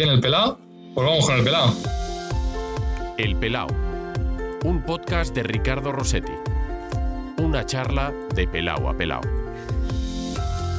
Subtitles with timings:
[0.00, 0.58] ¿Quién, el pelado?
[0.94, 1.74] Pues vamos con el pelado.
[3.18, 3.66] El Pelao,
[4.64, 6.32] un podcast de Ricardo Rossetti.
[7.36, 9.20] Una charla de pelao a pelao.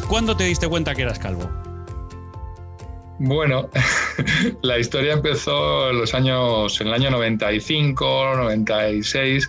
[0.10, 1.48] ¿Cuándo te diste cuenta que eras calvo?
[3.20, 3.70] Bueno,
[4.64, 9.48] la historia empezó en los años, en el año 95, 96.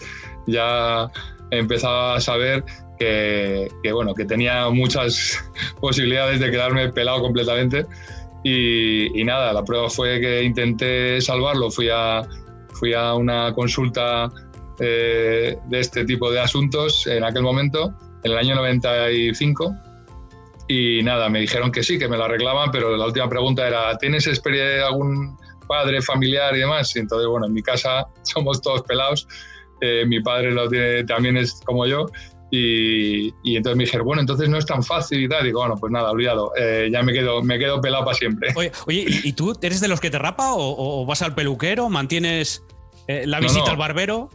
[0.49, 1.11] Ya
[1.51, 2.63] empezaba a saber
[2.99, 5.43] que, que, bueno, que tenía muchas
[5.81, 7.87] posibilidades de quedarme pelado completamente.
[8.45, 11.71] Y, nada, la prueba fue que intenté salvarlo.
[11.71, 12.23] Fui a,
[12.75, 14.29] fui a una consulta
[14.81, 17.95] eh, de este tipo de asuntos en aquel momento,
[18.25, 19.75] en el año 95.
[20.69, 23.97] Y nada, me dijeron que sí, que me lo arreglaban, pero la última pregunta era,
[23.99, 25.37] ¿tienes experiencia algún
[25.69, 26.95] padre, familiar y demás?
[26.97, 29.29] Y entonces, bueno, en mi casa somos todos pelados.
[29.81, 32.07] Eh, mi padre lo tiene, también es como yo.
[32.55, 35.43] Y, y, entonces me dijeron, bueno, entonces no es tan fácil y tal.
[35.43, 36.53] Digo, bueno, pues nada, olvidado.
[36.59, 38.53] Eh, ya me quedo, me quedo pelado para siempre.
[38.55, 41.89] Oye, oye, ¿y tú eres de los que te rapa o, o vas al peluquero?
[41.89, 42.63] ¿Mantienes
[43.09, 43.71] eh, la visita no, no.
[43.73, 44.31] al barbero?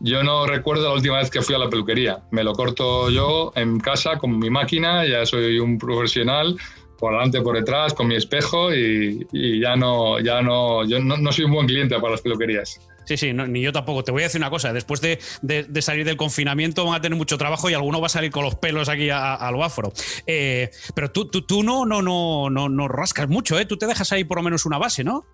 [0.00, 2.22] Yo no recuerdo la última vez que fui a la peluquería.
[2.30, 6.56] Me lo corto yo en casa con mi máquina, ya soy un profesional,
[6.98, 11.16] por delante, por detrás, con mi espejo y, y ya no, ya no, yo no,
[11.16, 12.80] no soy un buen cliente para las peluquerías.
[13.08, 14.04] Sí, sí, no, ni yo tampoco.
[14.04, 17.00] Te voy a decir una cosa, después de, de, de, salir del confinamiento van a
[17.00, 19.64] tener mucho trabajo y alguno va a salir con los pelos aquí a, a lo
[19.64, 19.94] afro.
[20.26, 23.64] Eh, pero tú, tú, tú no, no, no, no, no rascas mucho, ¿eh?
[23.64, 25.24] Tú te dejas ahí por lo menos una base, ¿no?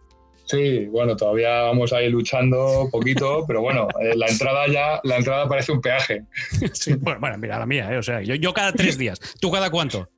[0.44, 5.48] Sí, bueno, todavía vamos ahí luchando poquito, pero bueno, eh, la entrada ya, la entrada
[5.48, 6.22] parece un peaje.
[6.74, 7.98] Sí, bueno, bueno, mira la mía, ¿eh?
[7.98, 9.18] o sea, yo, yo cada tres días.
[9.40, 10.08] ¿Tú cada cuánto?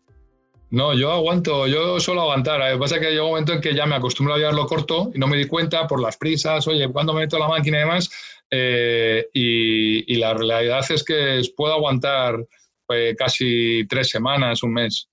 [0.71, 2.59] No, yo aguanto, yo suelo aguantar.
[2.59, 4.67] Lo que pasa es que llega un momento en que ya me acostumbro a llevarlo
[4.67, 7.79] corto y no me di cuenta por las prisas, oye, cuando me meto la máquina
[7.79, 8.11] y demás.
[8.51, 12.37] Eh, y, y, la realidad es que puedo aguantar
[12.91, 15.09] eh, casi tres semanas, un mes.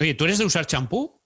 [0.00, 1.20] Oye, ¿tú eres de usar champú?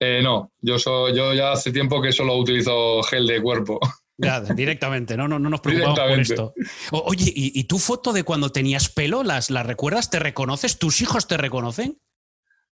[0.00, 3.80] Eh, no, yo, so, yo ya hace tiempo que solo utilizo gel de cuerpo.
[4.20, 6.54] Ya, directamente, no, no, no nos preocupamos por esto.
[6.90, 10.10] O, oye, ¿y, ¿y, tu foto de cuando tenías pelo, las, las recuerdas?
[10.10, 10.78] ¿Te reconoces?
[10.78, 12.00] ¿Tus hijos te reconocen?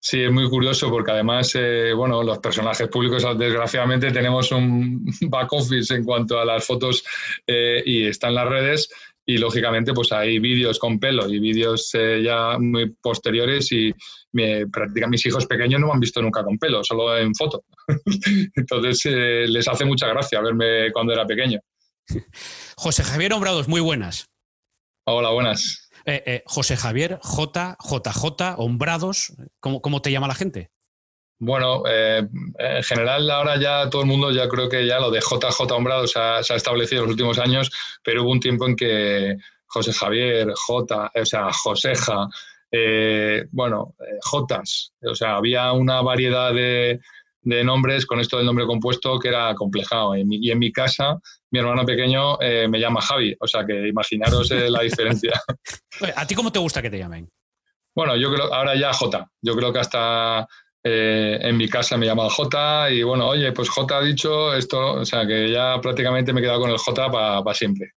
[0.03, 5.53] Sí, es muy curioso porque además, eh, bueno, los personajes públicos desgraciadamente tenemos un back
[5.53, 7.05] office en cuanto a las fotos
[7.47, 8.89] eh, y están las redes
[9.31, 13.94] y lógicamente pues hay vídeos con pelo y vídeos eh, ya muy posteriores y
[14.33, 17.65] me, prácticamente mis hijos pequeños no me han visto nunca con pelo, solo en foto.
[18.56, 21.60] Entonces eh, les hace mucha gracia verme cuando era pequeño.
[22.77, 24.27] José Javier Ombrados, muy buenas.
[25.06, 25.90] Hola, buenas.
[26.05, 30.71] Eh, eh, José Javier, J, JJ, Hombrados, ¿cómo, ¿cómo, te llama la gente?
[31.38, 32.27] Bueno, eh,
[32.59, 36.12] en general ahora ya todo el mundo, ya creo que ya lo de JJ Hombrados
[36.12, 37.71] se ha, se ha establecido en los últimos años,
[38.05, 42.28] pero hubo un tiempo en que José Javier, J, o sea, Joseja,
[42.72, 47.00] eh, bueno, Jotas, o sea, había una variedad de,
[47.43, 50.15] nombres con esto del nombre compuesto que era complejado.
[50.16, 54.50] Y en mi casa mi hermano pequeño eh, me llama Javi, o sea que imaginaros
[54.50, 55.33] eh, la diferencia.
[56.16, 57.28] ¿A ti cómo te gusta que te llamen?
[57.94, 60.47] Bueno, yo creo, ahora ya J, yo creo que hasta
[60.83, 64.94] eh, en mi casa me llama J y bueno, oye, pues J ha dicho esto,
[64.94, 67.93] o sea que ya prácticamente me he quedado con el J para pa siempre.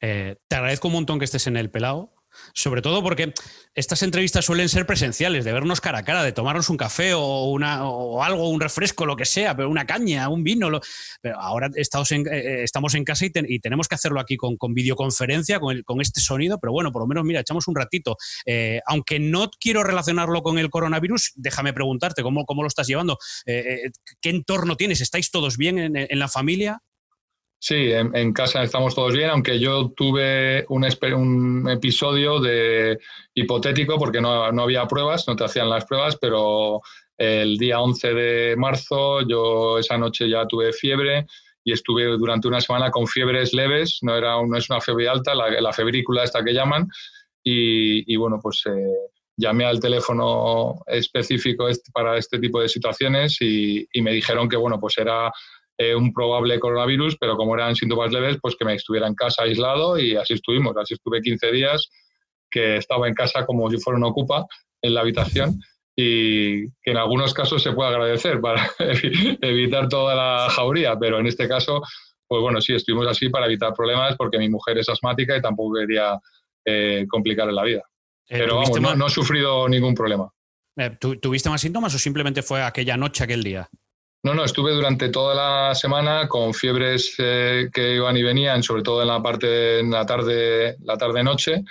[0.00, 2.15] Eh, te agradezco un montón que estés en el pelado
[2.56, 3.34] sobre todo porque
[3.74, 7.50] estas entrevistas suelen ser presenciales, de vernos cara a cara, de tomarnos un café o,
[7.50, 10.70] una, o algo, un refresco, lo que sea, pero una caña, un vino.
[10.70, 10.80] Lo,
[11.20, 14.38] pero ahora estamos en, eh, estamos en casa y, ten, y, tenemos que hacerlo aquí
[14.38, 17.68] con, con videoconferencia, con, el, con, este sonido, pero bueno, por lo menos, mira, echamos
[17.68, 18.16] un ratito.
[18.46, 23.18] Eh, aunque no quiero relacionarlo con el coronavirus, déjame preguntarte cómo, cómo lo estás llevando.
[23.44, 23.90] Eh,
[24.22, 25.02] ¿Qué entorno tienes?
[25.02, 26.80] ¿Estáis todos bien en, en la familia?
[27.58, 32.98] Sí, en, en, casa estamos todos bien, aunque yo tuve un, un episodio de
[33.34, 36.80] hipotético porque no, no, había pruebas, no te hacían las pruebas, pero
[37.16, 41.26] el día 11 de marzo yo esa noche ya tuve fiebre
[41.64, 45.34] y estuve durante una semana con fiebres leves, no, era, no es una fiebre alta,
[45.34, 46.86] la, la febrícula esta que llaman,
[47.42, 53.86] y, y bueno, pues eh, llamé al teléfono específico para este tipo de situaciones y,
[53.92, 55.30] y me dijeron que bueno, pues era
[55.78, 59.42] eh, un probable coronavirus, pero como eran síntomas leves, pues que me estuviera en casa
[59.42, 60.76] aislado y así estuvimos.
[60.76, 61.88] Así estuve 15 días
[62.50, 64.46] que estaba en casa como si fuera una ocupa
[64.82, 65.58] en la habitación
[65.94, 68.70] y que en algunos casos se puede agradecer para
[69.40, 71.80] evitar toda la jauría, pero en este caso,
[72.28, 75.76] pues bueno, sí, estuvimos así para evitar problemas porque mi mujer es asmática y tampoco
[75.78, 76.18] quería
[76.64, 77.82] eh, complicarle la vida.
[78.28, 80.30] Eh, pero vamos, no, no, he sufrido ningún problema.
[80.76, 83.68] Eh, ¿Tuviste más síntomas o simplemente fue aquella noche, aquel día?
[84.26, 88.82] No, no, estuve durante toda la semana con fiebres eh, que iban y venían, sobre
[88.82, 91.62] todo en la parte en la tarde, la tarde noche,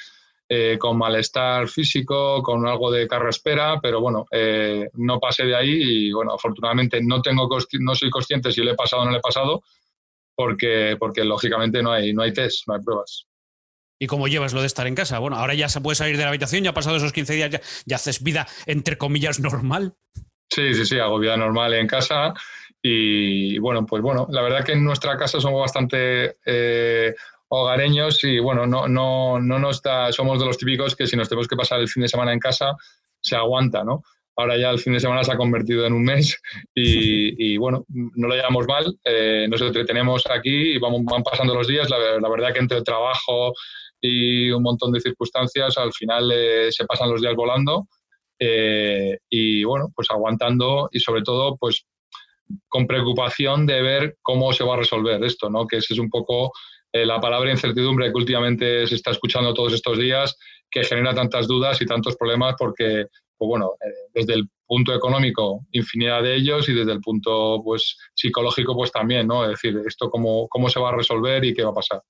[0.48, 5.70] eh, con malestar físico, con algo de carraspera, pero bueno, eh, no pasé de ahí
[5.70, 7.50] y bueno, afortunadamente no, tengo
[7.82, 9.62] no soy consciente si lo he pasado o no lo he pasado,
[10.34, 13.28] porque, porque lógicamente no hay, no hay test, no hay pruebas.
[14.00, 15.20] ¿Y cómo llevas lo de estar en casa?
[15.20, 17.62] Bueno, ahora ya se puede salir de la habitación, ya ha pasado esos 15 días,
[17.86, 19.96] ya, haces vida, entre comillas, normal.
[20.50, 22.34] Sí, sí, sí, hago vida normal en casa.
[22.82, 27.16] Y bueno, pues bueno, la verdad que en nuestra casa somos bastante eh,
[27.48, 31.28] hogareños y bueno, no, no, no nos da, somos de los típicos que si nos
[31.28, 32.76] tenemos que pasar el fin de semana en casa,
[33.20, 34.04] se aguanta, ¿no?
[34.38, 36.40] Ahora ya el fin de semana se ha convertido en un mes
[36.76, 41.68] y, bueno, no lo llevamos mal, eh, nos entretenemos aquí y vamos, van pasando los
[41.68, 41.90] días.
[41.90, 43.54] La, verdad que entre el trabajo
[44.00, 47.88] y un montón de circunstancias, al final eh, se pasan los días volando
[48.40, 51.86] eh, y bueno, pues aguantando y sobre todo pues
[52.68, 55.66] con preocupación de ver cómo se va a resolver esto, ¿no?
[55.66, 56.52] Que ese es un poco
[56.92, 60.38] eh, la palabra incertidumbre que últimamente se está escuchando todos estos días,
[60.70, 65.66] que genera tantas dudas y tantos problemas porque, pues bueno, eh, desde el punto económico,
[65.72, 69.44] infinidad de ellos y desde el punto pues, psicológico, pues también, ¿no?
[69.44, 72.02] Es decir, esto cómo, cómo se va a resolver y qué va a pasar.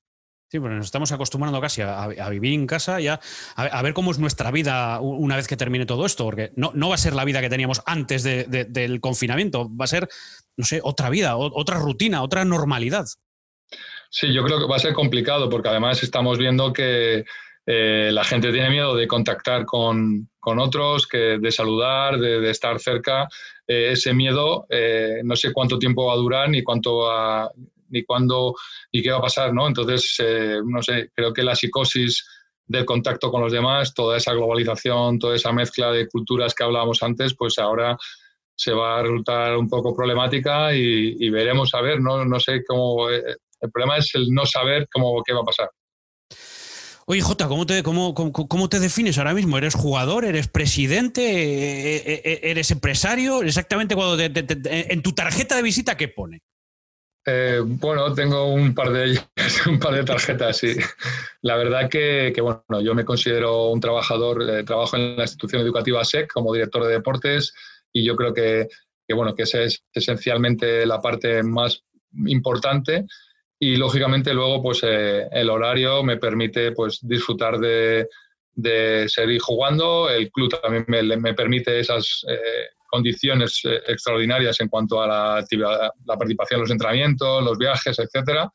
[0.47, 3.19] Sí, bueno, nos estamos acostumbrando casi a, vivir en casa ya,
[3.55, 6.89] a, ver cómo es nuestra vida una vez que termine todo esto, porque no, no
[6.89, 10.07] va a ser la vida que teníamos antes del confinamiento, va a ser,
[10.55, 13.05] no sé, otra vida, otra rutina, otra normalidad.
[14.09, 17.25] Sí, yo creo que va a ser complicado porque además estamos viendo que
[17.65, 23.27] eh, la gente tiene miedo de contactar con, otros, que, de saludar, de, estar cerca.
[23.67, 27.09] Eh, ese miedo eh, no sé cuánto tiempo va a durar ni cuánto
[27.89, 28.55] ni cuándo
[28.91, 29.67] y qué va a pasar, ¿no?
[29.67, 30.17] Entonces,
[30.65, 32.25] no sé, creo que la psicosis
[32.67, 37.03] del contacto con los demás, toda esa globalización, toda esa mezcla de culturas que hablábamos
[37.03, 37.97] antes, pues ahora
[38.55, 43.09] se va a resultar un poco problemática y, veremos a ver, no, no sé cómo
[43.09, 45.69] el problema es el no saber cómo, qué va a pasar.
[47.07, 49.59] Oye, Jota, ¿cómo te, cómo, cómo, te defines ahora mismo?
[49.59, 50.25] ¿Eres jugador?
[50.25, 51.21] ¿Eres presidente?
[51.21, 53.43] ¿E, e, e, ¿Eres empresario?
[53.43, 56.41] Exactamente cuando en tu tarjeta de visita, ¿qué pone?
[57.27, 59.19] Eh, bueno, tengo un par de
[59.67, 60.75] un par de tarjetas, sí.
[61.41, 66.05] La verdad que, bueno, yo me considero un trabajador, eh, trabajo en la institución educativa
[66.05, 67.53] SEC como director de deportes
[67.91, 68.67] y yo creo que,
[69.07, 71.83] que bueno, que esa es esencialmente la parte más
[72.27, 73.05] importante
[73.59, 78.07] y lógicamente luego pues eh, el horario me permite pues disfrutar de,
[79.07, 82.23] seguir jugando, el club también me, permite esas
[82.87, 87.97] condiciones eh, extraordinarias en cuanto a la, actividad, la participación en los entrenamientos, los viajes,
[87.99, 88.49] etcétera.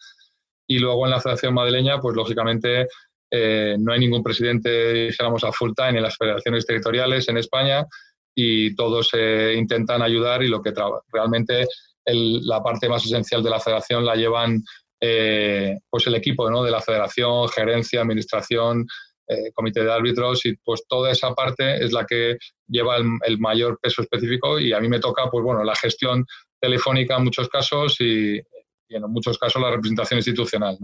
[0.66, 2.86] Y luego en la Federación Madrileña, pues lógicamente
[3.32, 7.86] no hay ningún presidente, dijéramos, a full time en las federaciones territoriales en España
[8.34, 9.10] y todos
[9.54, 10.72] intentan ayudar y lo que
[11.12, 11.68] realmente
[12.04, 14.62] la parte más esencial de la federación la llevan
[15.02, 16.62] eh, pues el equipo ¿no?
[16.62, 18.86] de la federación, gerencia, administración,
[19.30, 22.36] eh, comité de árbitros y pues toda esa parte es la que
[22.66, 26.26] lleva el, mayor peso específico y a mí me toca pues bueno la gestión
[26.60, 28.40] telefónica en muchos casos y,
[28.88, 30.76] en muchos casos la representación institucional.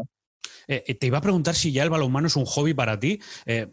[0.69, 3.21] Eh, te iba a preguntar si ya el balonmano es un hobby para ti.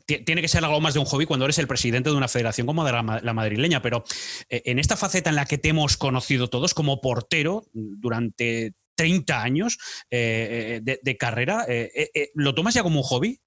[0.06, 2.66] tiene que ser algo más de un hobby cuando eres el presidente de una federación
[2.66, 4.04] como de la, madrileña, pero
[4.50, 9.78] en esta faceta en la que te hemos conocido todos como portero durante 30 años
[10.10, 13.40] eh, eh, de, carrera, eh, ¿lo tomas ya como un hobby?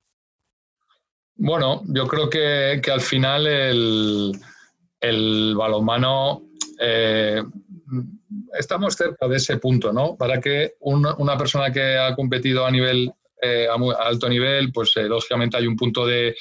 [1.37, 4.33] Bueno, yo creo que, al final el,
[5.01, 6.43] el balonmano
[8.59, 10.17] estamos cerca de ese punto, ¿no?
[10.17, 15.67] Para que una persona que ha competido a nivel a, alto nivel, pues lógicamente hay
[15.67, 16.35] un punto de,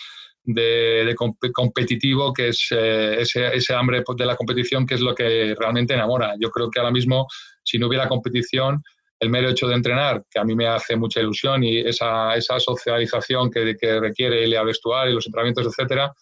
[1.53, 6.35] competitivo que es ese, ese, hambre de la competición que es lo que realmente enamora.
[6.39, 7.27] Yo creo que ahora mismo,
[7.63, 8.83] si no hubiera competición,
[9.19, 12.59] el mero hecho de entrenar, que a mí me hace mucha ilusión, y esa, esa
[12.59, 16.13] socialización que, que requiere el vestuario, los entrenamientos, etcétera,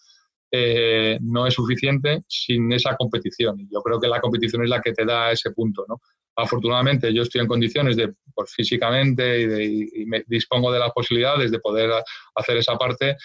[0.56, 3.68] eh, no es suficiente sin esa competición.
[3.72, 5.84] Yo creo que la competición es la que te da ese punto.
[5.88, 6.00] ¿no?
[6.36, 11.58] Afortunadamente, yo estoy en condiciones de, pues, físicamente y me dispongo de las posibilidades de
[11.58, 11.90] poder
[12.36, 13.16] hacer esa parte,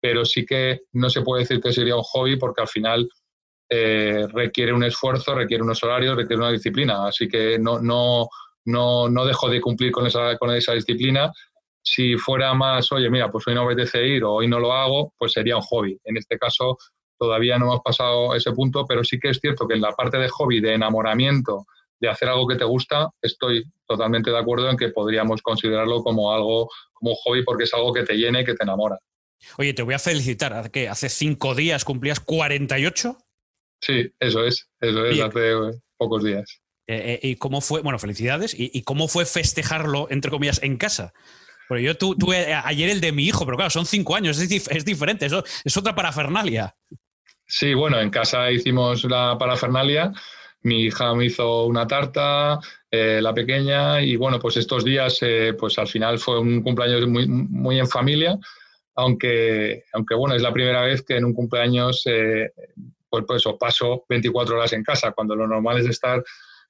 [0.00, 3.08] pero sí que no se puede decir que sería un hobby porque al final
[3.68, 7.08] eh, requiere un esfuerzo, requiere unos horarios, requiere una disciplina.
[7.08, 8.28] Así que no, no,
[8.66, 11.32] no, no dejo de cumplir con esa, con esa disciplina.
[11.82, 15.14] Si fuera más, oye, mira, pues hoy no apetece ir o hoy no lo hago,
[15.16, 15.98] pues sería un hobby.
[16.04, 16.76] En este caso,
[17.18, 20.18] todavía no hemos pasado ese punto, pero sí que es cierto que en la parte
[20.18, 21.66] de hobby, de enamoramiento,
[22.00, 26.32] de hacer algo que te gusta, estoy totalmente de acuerdo en que podríamos considerarlo como
[26.32, 28.98] algo, como un hobby, porque es algo que te llene y que te enamora.
[29.58, 33.16] Oye, te voy a felicitar, que hace cinco días cumplías 48.
[33.80, 35.52] Sí, eso es, eso es, hace
[35.96, 36.60] pocos días.
[36.88, 37.82] Eh, eh, ¿Y cómo fue?
[37.82, 38.54] Bueno, felicidades.
[38.56, 41.12] ¿Y, cómo fue festejarlo, entre comillas, en casa?
[41.68, 44.84] Pero yo tuve ayer el de mi hijo, pero claro, son cinco años, es, es
[44.84, 46.76] diferente, es otra parafernalia.
[47.46, 50.12] Sí, bueno, en casa hicimos la parafernalia.
[50.62, 52.58] Mi hija me hizo una tarta,
[52.90, 57.06] eh, la pequeña, y bueno, pues estos días, eh, pues al final fue un cumpleaños
[57.06, 58.36] muy, muy en familia,
[58.96, 62.50] aunque, aunque bueno, es la primera vez que en un cumpleaños, eh,
[63.08, 66.24] pues, pues eso, paso 24 horas en casa, cuando lo normal es estar,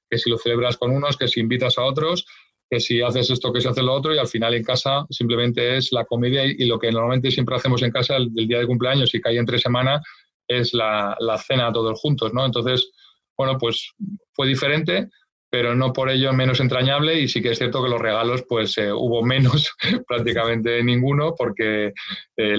[0.09, 2.25] que si lo celebras con unos, que si invitas a otros,
[2.69, 5.77] que si haces esto, que si haces lo otro, y al final en casa simplemente
[5.77, 9.13] es la comida y, lo que normalmente siempre hacemos en casa el, día de cumpleaños
[9.15, 10.01] y cae entre semana
[10.47, 12.45] es la, la, cena todos juntos, ¿no?
[12.45, 12.91] Entonces,
[13.37, 13.93] bueno, pues
[14.33, 15.09] fue diferente,
[15.49, 18.77] pero no por ello menos entrañable y sí que es cierto que los regalos pues
[18.77, 19.73] eh, hubo menos,
[20.07, 21.93] prácticamente ninguno, porque
[22.35, 22.57] eh,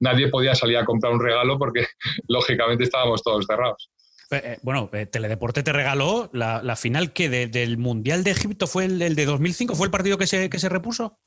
[0.00, 1.86] nadie podía salir a comprar un regalo porque
[2.28, 3.90] lógicamente estábamos todos cerrados.
[4.32, 9.24] Eh, bueno, Teledeporte te regaló la, final que del Mundial de Egipto fue el, de
[9.24, 11.18] 2005, ¿fue el partido que se, que se repuso?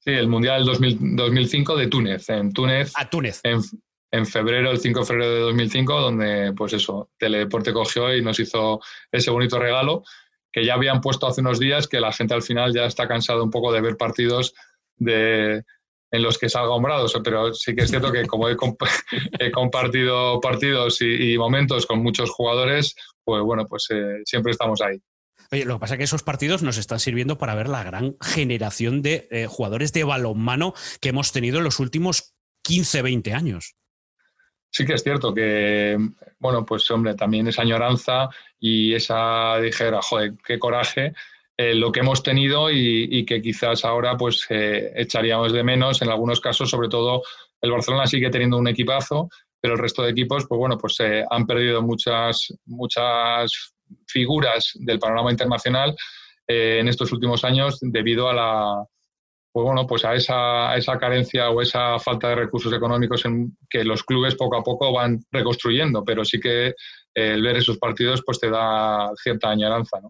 [0.00, 2.92] Sí, el Mundial 2005 de Túnez, en Túnez.
[2.94, 3.40] A Túnez.
[3.42, 3.60] En,
[4.10, 8.38] en febrero, el 5 de febrero de 2005, donde, pues eso, Teledeporte cogió y nos
[8.38, 8.80] hizo
[9.10, 10.04] ese bonito regalo
[10.52, 13.42] que ya habían puesto hace unos días, que la gente al final ya está cansado
[13.42, 14.54] un poco de ver partidos
[14.96, 15.64] de,
[16.14, 18.56] en los que salga hombrados, pero sí que es cierto que como he,
[19.52, 22.94] compartido partidos y, momentos con muchos jugadores,
[23.24, 25.00] pues bueno, pues eh, siempre estamos ahí.
[25.50, 28.16] Oye, lo que pasa es que esos partidos nos están sirviendo para ver la gran
[28.20, 33.74] generación de eh, jugadores de balonmano que hemos tenido en los últimos 15, 20 años
[34.74, 35.96] sí que es cierto que,
[36.40, 38.28] bueno, pues hombre, también esa añoranza
[38.58, 41.14] y esa, dijera, joder, qué coraje
[41.56, 46.10] eh, lo que hemos tenido y, que quizás ahora pues eh, echaríamos de menos en
[46.10, 47.22] algunos casos, sobre todo
[47.60, 49.28] el Barcelona sigue teniendo un equipazo,
[49.60, 53.74] pero el resto de equipos, pues bueno, pues eh, han perdido muchas, muchas
[54.06, 55.94] figuras del panorama internacional
[56.46, 58.84] en estos últimos años debido a la,
[59.54, 63.84] pues bueno, pues a esa, esa, carencia o esa falta de recursos económicos en que
[63.84, 66.74] los clubes poco a poco van reconstruyendo, pero sí que eh,
[67.14, 70.00] el ver esos partidos pues te da cierta añoranza.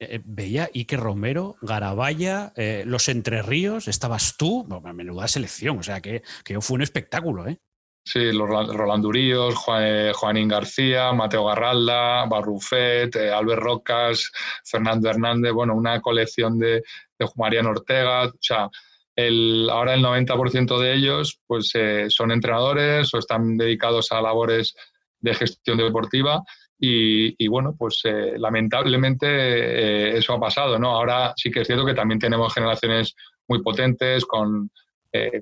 [0.00, 2.52] Eh, eh, veía Ike Romero, Garabaya,
[2.84, 7.48] Los Entre Ríos, estabas tú, bueno, menuda selección, o sea que, que fue un espectáculo,
[7.48, 7.58] ¿eh?
[8.04, 14.32] Sí, los Rolanduríos, Juan, Juanín García, Mateo Garralda, Barrufet, Albert Rocas,
[14.64, 16.82] Fernando Hernández, bueno, una colección de,
[17.18, 18.70] de Mariano Ortega, o sea,
[19.18, 24.74] el, ahora el 90% de ellos pues, eh, son entrenadores o están dedicados a labores
[25.20, 26.44] de gestión deportiva
[26.80, 30.90] y, bueno, pues eh, lamentablemente eh, eso ha pasado, ¿no?
[30.90, 33.14] Ahora sí que es cierto que también tenemos generaciones
[33.48, 34.70] muy potentes con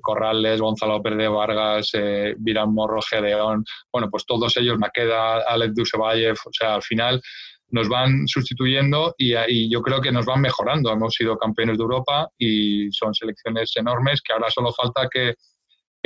[0.01, 1.91] Corrales, Gonzalo Pérez Vargas,
[2.37, 7.21] Virán Morro, Gedeón, bueno, pues todos ellos, Maqueda, Alex Dusevayev, o sea, al final
[7.69, 10.91] nos van sustituyendo y, yo creo que nos van mejorando.
[10.91, 15.35] Hemos sido campeones de Europa y son selecciones enormes que ahora solo falta que,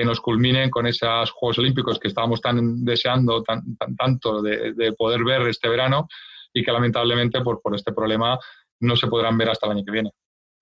[0.05, 3.62] nos culminen con esos Juegos Olímpicos que estábamos tan deseando tan,
[3.98, 6.08] tanto de, poder ver este verano
[6.53, 8.38] y que lamentablemente por, por este problema
[8.79, 10.12] no se podrán ver hasta el año que viene.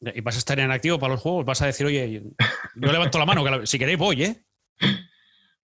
[0.01, 1.45] ¿Y vas a estar en activo para los Juegos?
[1.45, 2.21] ¿Vas a decir, oye,
[2.75, 4.43] yo levanto la mano, que si queréis voy, ¿eh?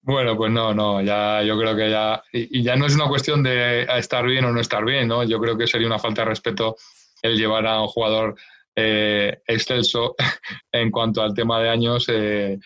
[0.03, 3.43] Bueno, pues no, no, ya yo creo que ya, y, ya no es una cuestión
[3.43, 5.25] de estar bien o no estar bien, ¿no?
[5.25, 6.77] Yo creo que sería una falta de respeto
[7.23, 8.35] el llevar a un jugador
[8.77, 10.15] eh, excelso
[10.73, 12.59] en cuanto al tema de años eh,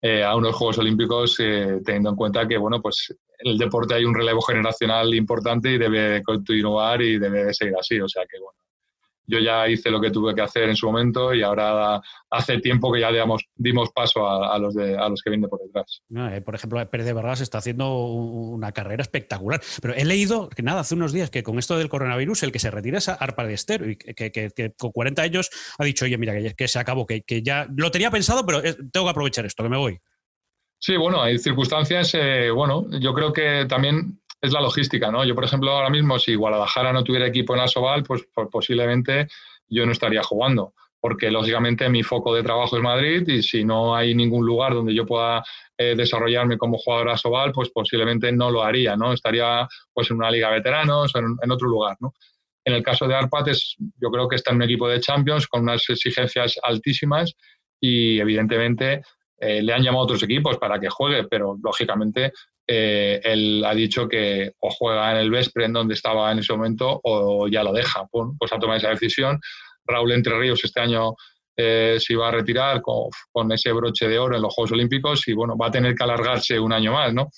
[0.00, 4.04] eh, a unos Juegos Olímpicos, teniendo en cuenta que, bueno, pues en el deporte hay
[4.04, 8.58] un relevo generacional importante y debe continuar y debe seguir así, o sea que, bueno,
[9.28, 12.90] yo ya hice lo que tuve que hacer en su momento y ahora hace tiempo
[12.90, 16.02] que ya digamos, dimos paso a, los de, a los que vienen por detrás.
[16.32, 19.60] Eh, por ejemplo, Pérez de Vargas está haciendo una carrera espectacular.
[19.82, 22.58] Pero he leído que nada, hace unos días que con esto del coronavirus el que
[22.58, 26.34] se retira es Arpa de Estero y que, con 40 años ha dicho, oye, mira,
[26.54, 29.68] que, se acabó, que, ya lo tenía pensado, pero eh, tengo que aprovechar esto, que
[29.68, 30.00] me voy.
[30.80, 35.24] Sí, bueno, hay circunstancias, eh, bueno, yo creo que también es la logística, ¿no?
[35.24, 39.28] Yo, por ejemplo, ahora mismo, si Guadalajara no tuviera equipo en Asobal, pues, pues posiblemente
[39.68, 43.94] yo no estaría jugando, porque lógicamente mi foco de trabajo es Madrid y si no
[43.94, 45.42] hay ningún lugar donde yo pueda
[45.76, 49.12] eh, desarrollarme como jugador Asobal, pues posiblemente no lo haría, ¿no?
[49.12, 52.14] Estaría pues en una liga veteranos o en, otro lugar, ¿no?
[52.64, 55.46] En el caso de Arpat, es, yo creo que está en un equipo de Champions
[55.46, 57.34] con unas exigencias altísimas
[57.80, 59.02] y evidentemente
[59.38, 62.32] eh, le han llamado a otros equipos para que juegue, pero lógicamente
[62.70, 66.52] eh, él ha dicho que o juega en el Vespre, en donde estaba en ese
[66.52, 68.06] momento, o ya lo deja.
[68.10, 69.40] Pues, ha tomado esa decisión.
[69.86, 71.14] Raúl Entre Ríos este año
[71.56, 75.32] eh, se iba a retirar con, ese broche de oro en los Juegos Olímpicos y
[75.32, 77.30] bueno, va a tener que alargarse un año más, ¿no?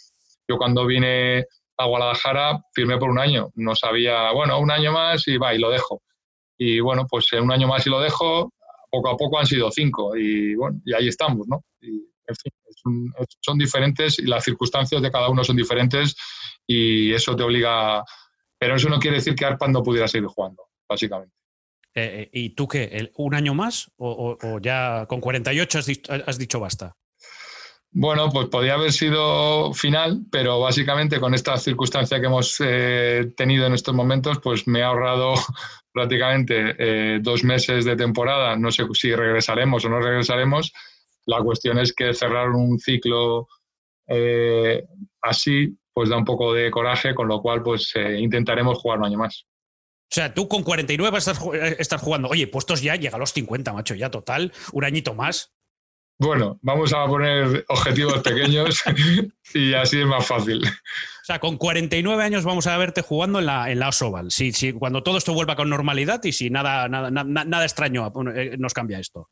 [0.49, 1.45] Yo cuando vine
[1.79, 3.51] a Guadalajara firmé por un año.
[3.55, 6.03] No sabía, bueno, un año más y va, y lo dejo.
[6.59, 8.53] Y bueno, pues un año más y lo dejo.
[8.91, 11.63] poco a poco han sido cinco y bueno, y ahí estamos, ¿no?
[11.81, 16.17] Y, en fin, son diferentes y las circunstancias de cada uno son diferentes
[16.67, 18.05] y eso te obliga,
[18.59, 21.35] pero eso no quiere decir que Arpan no pudiera seguir jugando, básicamente.
[21.95, 23.11] Eh, eh, ¿Y tú qué?
[23.17, 25.79] ¿Un año más o, ya con 48
[26.27, 26.97] has dicho, basta?
[27.93, 33.67] Bueno, pues podría haber sido final, pero básicamente con esta circunstancia que hemos eh, tenido
[33.67, 35.35] en estos momentos, pues me ha ahorrado
[35.93, 38.57] prácticamente dos meses de temporada.
[38.57, 40.73] No sé si regresaremos o no regresaremos.
[41.31, 43.47] La cuestión es que cerrar un ciclo
[45.23, 49.19] así, pues da un poco de coraje, con lo cual pues intentaremos jugar un año
[49.19, 49.47] más.
[50.11, 51.33] O sea, tú con 49 vas a
[51.79, 52.29] estar eh, jugando.
[52.29, 55.53] Oye, puestos ya, llega a los 50, macho, ya total, un añito más.
[56.19, 58.83] Bueno, vamos a poner objetivos pequeños
[59.55, 60.67] y así es más fácil.
[60.67, 64.33] O sea, con 49 años vamos a verte jugando en la, en la Osoval.
[64.33, 68.57] Si, si, cuando todo esto vuelva con normalidad y si nada, nada, nada extraño eh,
[68.59, 69.31] nos cambia esto.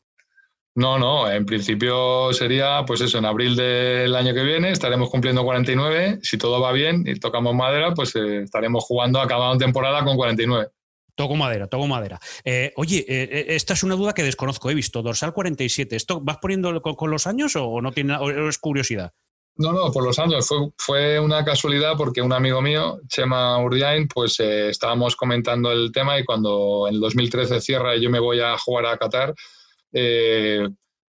[0.79, 5.43] No, no, en principio sería, pues eso, en abril del año que viene estaremos cumpliendo
[5.43, 6.21] 49.
[6.23, 10.69] Si todo va bien y tocamos madera, pues eh, estaremos jugando, acabando temporada con 49.
[11.17, 12.21] Toco madera, toco madera.
[12.45, 15.97] Eh, oye, eh, esta es una duda que desconozco, he visto, dorsal 47.
[15.97, 19.13] ¿Esto vas poniendo con, los años o no tiene, o es curiosidad?
[19.57, 20.47] No, no, por los años.
[20.47, 26.21] Fue, fue una casualidad porque un amigo mío, Chema Urdiain, pues estábamos comentando el tema
[26.21, 29.35] y cuando en el 2013 cierra y yo me voy a jugar a Qatar,
[29.93, 30.69] eh,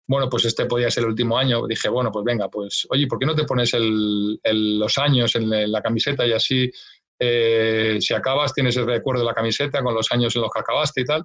[0.09, 1.67] bueno, pues este podía ser el último año.
[1.67, 5.83] Dije, bueno, pues venga, pues oye, ¿por qué no te pones los años en la
[5.83, 6.71] camiseta y así,
[7.19, 10.61] eh, si acabas, tienes el recuerdo de la camiseta con los años en los que
[10.61, 11.25] acabaste y tal?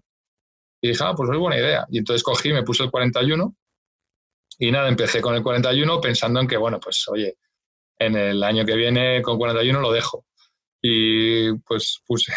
[0.82, 1.86] Y dije, ah, pues es buena idea.
[1.90, 3.56] Y entonces cogí, me puse el 41
[4.58, 7.38] y nada, empecé con el 41 pensando en que, bueno, pues oye,
[8.00, 10.26] en el año que viene con 41 lo dejo.
[10.82, 12.34] Y pues puse,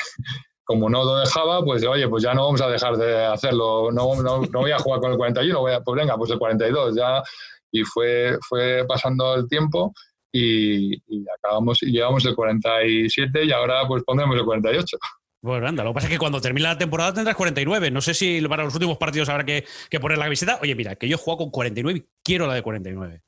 [0.64, 4.22] como no lo dejaba, pues oye, pues ya no vamos a dejar de hacerlo, no,
[4.22, 6.96] no, no voy a jugar con el 41, voy a, pues venga, pues el 42
[6.96, 7.22] ya.
[7.70, 9.92] Y fue, fue pasando el tiempo
[10.32, 14.96] y, y acabamos, y llevamos el 47 y ahora pues pondremos el 48.
[15.42, 17.90] Bueno, anda, lo que pasa es que cuando termine la temporada tendrás 49.
[17.90, 20.58] No sé si para los últimos partidos habrá que, que poner la camiseta.
[20.62, 23.20] Oye, mira, que yo juego con 49 y quiero la de 49.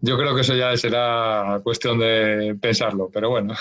[0.00, 3.54] Yo creo que eso ya será cuestión de pensarlo, pero bueno.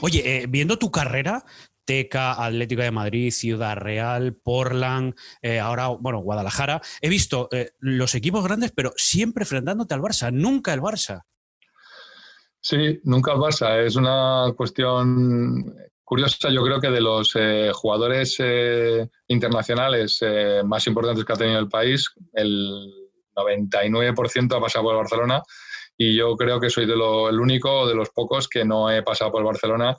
[0.00, 1.44] Oye, eh, viendo tu carrera,
[1.84, 6.80] Teca, Atlético de Madrid, Ciudad Real, Portland, eh, ahora, bueno, Guadalajara.
[7.00, 11.22] He visto eh, los equipos grandes, pero siempre enfrentándote al Barça, nunca el Barça.
[12.60, 13.84] Sí, nunca el Barça.
[13.84, 18.38] Es una cuestión curiosa, yo creo que de los eh, jugadores
[19.28, 20.20] internacionales
[20.64, 22.92] más importantes que ha tenido el país, el
[23.34, 25.42] 99% ha pasado por el Barcelona
[25.96, 29.30] y yo creo que soy de el único de los pocos que no he pasado
[29.30, 29.96] por el Barcelona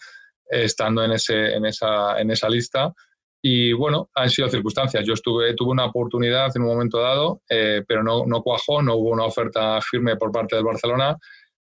[0.50, 2.94] estando en, ese, en, esa, en esa lista.
[3.42, 5.06] Y bueno, han sido circunstancias.
[5.06, 8.96] Yo estuve, tuve una oportunidad en un momento dado, eh, pero no, no cuajó, no
[8.96, 11.16] hubo una oferta firme por parte del Barcelona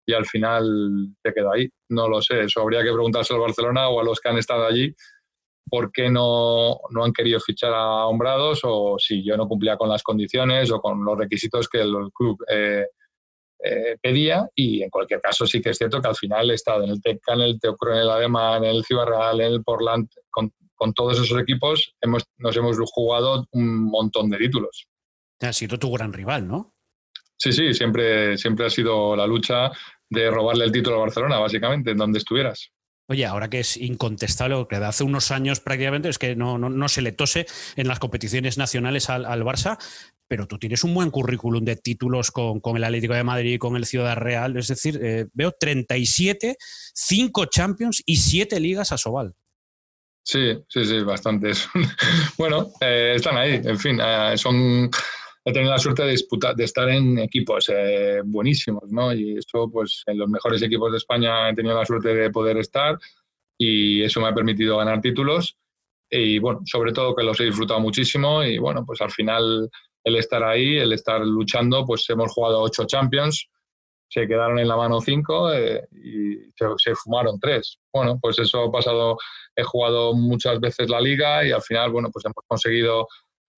[0.08, 1.70] y al final te quedó ahí.
[1.90, 4.66] No lo sé, eso habría que preguntarse al Barcelona o a los que han estado
[4.66, 4.96] allí
[5.70, 9.90] por qué no, no han querido fichar a Hombrados o si yo no cumplía con
[9.90, 12.86] las condiciones o con los requisitos que el club eh,
[13.64, 16.84] eh, pedía y en cualquier caso sí que es cierto que al final he estado
[16.84, 19.64] en el Teca, en el Teocro, en el Adema, en el Ciudad Real, en el
[19.64, 24.88] Portland, con, con todos esos equipos hemos, nos hemos jugado un montón de títulos.
[25.42, 26.74] Ha sido tu gran rival, ¿no?
[27.38, 29.72] Sí, sí, siempre, siempre ha sido la lucha
[30.10, 32.72] de robarle el título a Barcelona, básicamente, en donde estuvieras.
[33.08, 36.70] Oye, ahora que es incontestable, que de hace unos años prácticamente es que no, no,
[36.70, 39.78] no se le tose en las competiciones nacionales al, al, Barça,
[40.28, 43.76] pero tú tienes un buen currículum de títulos con, con el Atlético de Madrid, con
[43.76, 46.58] el Ciudad Real, es decir, eh, veo 37,
[46.94, 49.34] 5 Champions y 7 ligas a Sobal.
[50.24, 51.68] Sí, sí, sí, bastantes.
[52.38, 54.90] bueno, eh, están ahí, en fin, eh, son
[55.48, 59.14] he tenido la suerte de, disputar, de estar en equipos eh, buenísimos, ¿no?
[59.14, 62.58] Y esto, pues, en los mejores equipos de España he tenido la suerte de poder
[62.58, 62.98] estar
[63.56, 65.56] y eso me ha permitido ganar títulos
[66.10, 69.70] y, bueno, sobre todo que los he disfrutado muchísimo y, bueno, pues al final
[70.06, 73.50] el estar ahí, el estar luchando, pues hemos jugado ocho Champions,
[74.08, 76.36] se quedaron en la mano cinco eh, y
[76.78, 77.80] se, fumaron tres.
[77.92, 79.18] Bueno, pues eso ha pasado,
[79.56, 83.08] he jugado muchas veces la liga y al final, bueno, pues hemos conseguido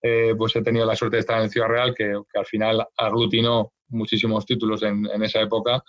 [0.01, 3.73] eh, pues he tenido la suerte de estar en Ciudad Real, que, al final aglutinó
[3.89, 5.83] muchísimos títulos en, esa época,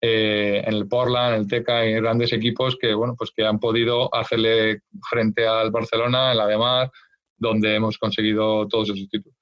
[0.00, 4.14] eh, en el Portland, el Teca, en grandes equipos que, bueno, pues que han podido
[4.14, 6.90] hacerle frente al Barcelona, en la de
[7.36, 9.33] donde hemos conseguido todos esos títulos.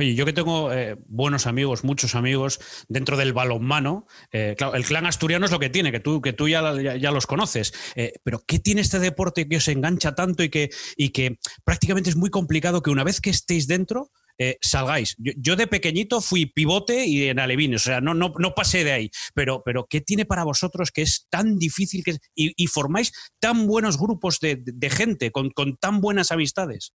[0.00, 2.58] Oye, yo que tengo eh, buenos amigos, muchos amigos
[2.88, 6.48] dentro del balonmano, eh, el clan asturiano es lo que tiene, que tú, que tú
[6.48, 10.48] ya, ya, los conoces, eh, pero ¿qué tiene este deporte que os engancha tanto y
[10.48, 14.10] que, y que prácticamente es muy complicado que una vez que estéis dentro,
[14.62, 15.16] salgáis.
[15.18, 18.92] Yo, de pequeñito fui pivote y en alevín, o sea, no, no, no pasé de
[18.92, 19.10] ahí.
[19.34, 23.98] Pero, pero, ¿qué tiene para vosotros que es tan difícil que y, formáis tan buenos
[23.98, 26.94] grupos de, gente con, con tan buenas amistades?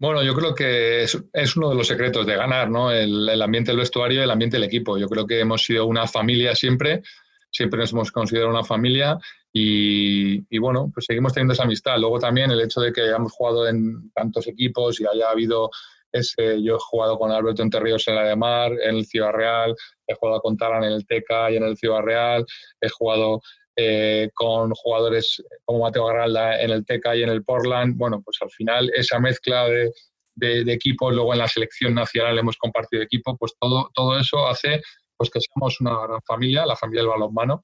[0.00, 2.90] Bueno, yo creo que es, uno de los secretos de ganar, ¿no?
[2.90, 4.96] El, ambiente del vestuario el ambiente del equipo.
[4.96, 7.02] Yo creo que hemos sido una familia siempre,
[7.50, 9.18] siempre nos hemos considerado una familia
[9.52, 11.98] y, bueno, pues seguimos teniendo esa amistad.
[11.98, 15.70] Luego también el hecho de que hayamos jugado en tantos equipos y haya habido
[16.12, 19.76] ese, yo he jugado con Alberto Enterríos en la de Mar, en el Ciudad Real,
[20.06, 22.46] he jugado con Taran en el Teca y en el Ciudad Real,
[22.80, 23.42] he jugado
[23.82, 27.96] eh, con jugadores como Mateo Garralda en el Teca y en el Portland.
[27.96, 29.90] Bueno, pues al final esa mezcla de,
[30.34, 34.82] de, equipos, luego en la selección nacional hemos compartido equipo, pues todo, todo eso hace
[35.16, 37.62] pues que seamos una gran familia, la familia del balonmano,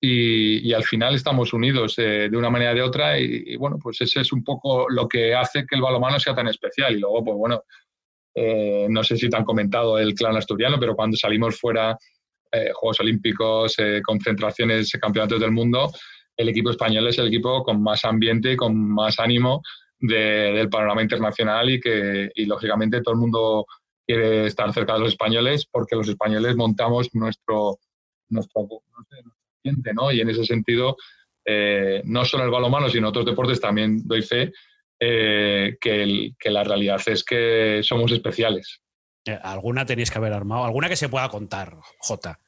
[0.00, 3.78] y, y al final estamos unidos eh, de una manera o de otra, y, bueno,
[3.82, 6.94] pues ese es un poco lo que hace que el balonmano sea tan especial.
[6.94, 7.62] Y luego, pues bueno,
[8.34, 11.96] eh, no sé si te han comentado el clan asturiano, pero cuando salimos fuera
[12.50, 15.90] eh, Juegos Olímpicos, eh, concentraciones, campeonatos del mundo,
[16.36, 19.62] el equipo español es el equipo con más ambiente y con más ánimo
[19.98, 23.66] del panorama internacional y que, lógicamente, todo el mundo
[24.06, 27.78] quiere estar cerca de los españoles porque los españoles montamos nuestro,
[28.28, 28.68] nuestro,
[29.64, 30.12] ambiente, ¿no?
[30.12, 30.96] Y en ese sentido,
[31.44, 34.52] eh, no solo el balonmano, sino otros deportes también doy fe
[35.00, 38.80] que, que la realidad es que somos especiales.
[39.24, 42.38] Eh, alguna tenéis que haber armado, alguna que se pueda contar, J.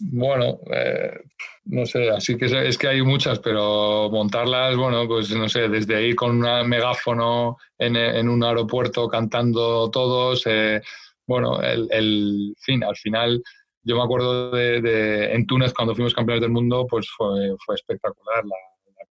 [0.00, 1.20] Bueno, eh,
[1.66, 6.08] no sé, así que es que hay muchas, pero montarlas, bueno, pues no sé, desde
[6.08, 10.82] ir con un megáfono en, un aeropuerto cantando todos, eh,
[11.26, 13.40] bueno, el, fin, al final
[13.84, 18.44] yo me acuerdo de, en Túnez cuando fuimos campeones del mundo, pues fue, fue espectacular,
[18.44, 18.56] la,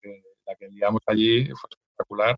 [0.02, 2.38] que, la que liamos allí fue espectacular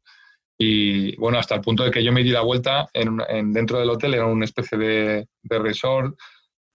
[0.58, 3.18] y bueno, hasta el punto de que yo me di la vuelta en,
[3.52, 5.28] dentro del hotel, era una especie de,
[5.60, 6.16] resort.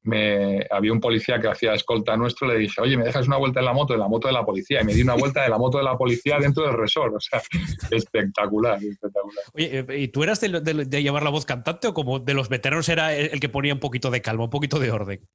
[0.03, 3.61] Me, había un policía que hacía escolta nuestro, le dije, oye, ¿me dejas una vuelta
[3.61, 3.95] en la moto?
[3.95, 4.81] En la moto de la policía.
[4.81, 7.15] Y me di una vuelta en la moto de la policía dentro del resort.
[7.15, 7.43] O sea,
[7.91, 9.45] espectacular, espectacular.
[9.55, 12.89] Oye, ¿y tú eras de, de llevar la voz cantante o como de los veteranos
[12.89, 15.27] era el que ponía un poquito de calma, un poquito de orden?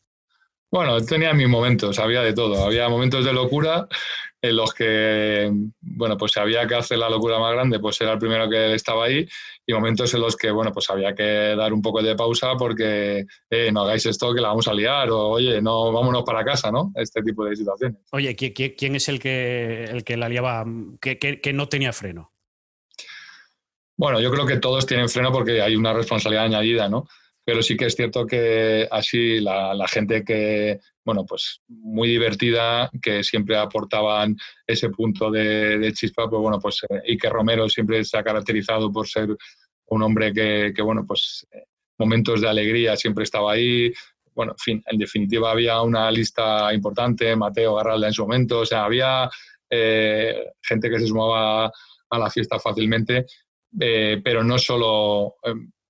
[0.71, 2.65] Bueno, tenía mis momentos, había de todo.
[2.65, 3.88] Había momentos de locura
[4.41, 5.51] en los que,
[5.82, 8.73] bueno, pues si había que hacer la locura más grande, pues era el primero que
[8.73, 9.28] estaba ahí,
[9.65, 13.25] y momentos en los que, bueno, pues había que dar un poco de pausa porque
[13.49, 16.71] eh, no hagáis esto que la vamos a liar, o oye, no, vámonos para casa,
[16.71, 16.91] ¿no?
[16.95, 17.97] Este tipo de situaciones.
[18.12, 20.65] Oye, ¿quién es el que, el que la liaba,
[21.01, 22.32] que, que no tenía freno?
[23.97, 27.08] Bueno, yo creo que todos tienen freno porque hay una responsabilidad añadida, ¿no?
[27.45, 33.23] Pero sí que es cierto que así la, gente que, bueno, pues muy divertida, que
[33.23, 38.23] siempre aportaban ese punto de, chispa, pues bueno, pues eh, Ike Romero siempre se ha
[38.23, 39.29] caracterizado por ser
[39.88, 41.65] un hombre que, bueno, pues eh,
[41.99, 43.93] momentos de alegría siempre estaba ahí.
[44.34, 49.29] Bueno, en definitiva había una lista importante, Mateo Garralda en su momento, o sea, había
[49.69, 51.71] eh, gente que se sumaba
[52.10, 53.27] a la fiesta fácilmente,
[53.77, 55.36] pero no solo,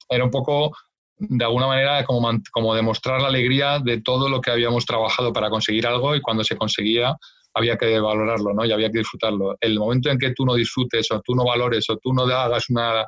[0.10, 0.72] era un poco
[1.18, 5.50] de alguna manera como, como demostrar la alegría de todo lo que habíamos trabajado para
[5.50, 7.16] conseguir algo y cuando se conseguía
[7.54, 8.66] había que valorarlo, ¿no?
[8.66, 9.56] Y había que disfrutarlo.
[9.62, 12.70] El momento en que tú no disfrutes o tú no valores o tú no hagas
[12.70, 13.06] una,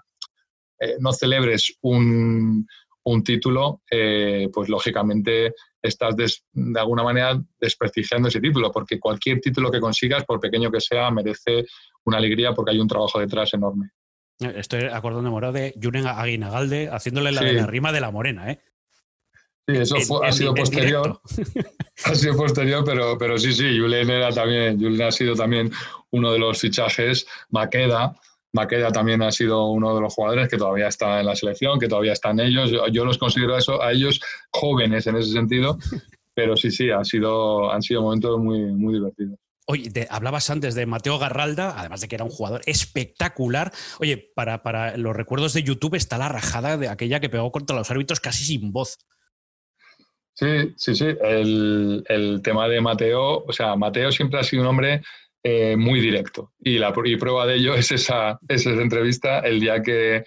[0.80, 2.66] eh, no celebres un,
[3.04, 9.70] un título, eh, pues lógicamente estás de alguna manera desprestigiando ese título, porque cualquier título
[9.70, 11.66] que consigas, por pequeño que sea, merece
[12.06, 13.92] una alegría porque hay un trabajo detrás enorme.
[14.40, 18.60] Estoy acordando morado de Julen Aguinagalde haciéndole la, rima de la morena, ¿eh?
[19.68, 21.20] Sí, eso ha sido posterior.
[22.06, 25.72] ha sido posterior, pero, pero sí, sí, Julen era también, Julen ha sido también
[26.12, 27.28] uno de los fichajes.
[27.50, 28.16] Maqueda,
[28.54, 31.88] Maqueda también ha sido uno de los jugadores que todavía está en la selección, que
[31.88, 32.72] todavía están ellos.
[32.92, 34.22] Yo, los considero eso, a ellos
[34.52, 35.78] jóvenes en ese sentido,
[36.34, 39.38] pero sí, sí, ha sido, han sido momentos muy, muy divertidos.
[39.70, 43.74] Oye, hablabas antes de Mateo Garralda, además de que era un jugador espectacular.
[44.00, 47.92] Oye, para, los recuerdos de YouTube está la rajada de aquella que pegó contra los
[47.92, 48.98] árbitros casi sin voz.
[50.36, 51.08] Sí, sí, sí.
[51.22, 55.02] El, tema de Mateo, o sea, Mateo siempre ha sido un hombre
[55.44, 56.54] eh, muy directo.
[56.60, 60.24] Y la prueba de ello es esa, entrevista el día que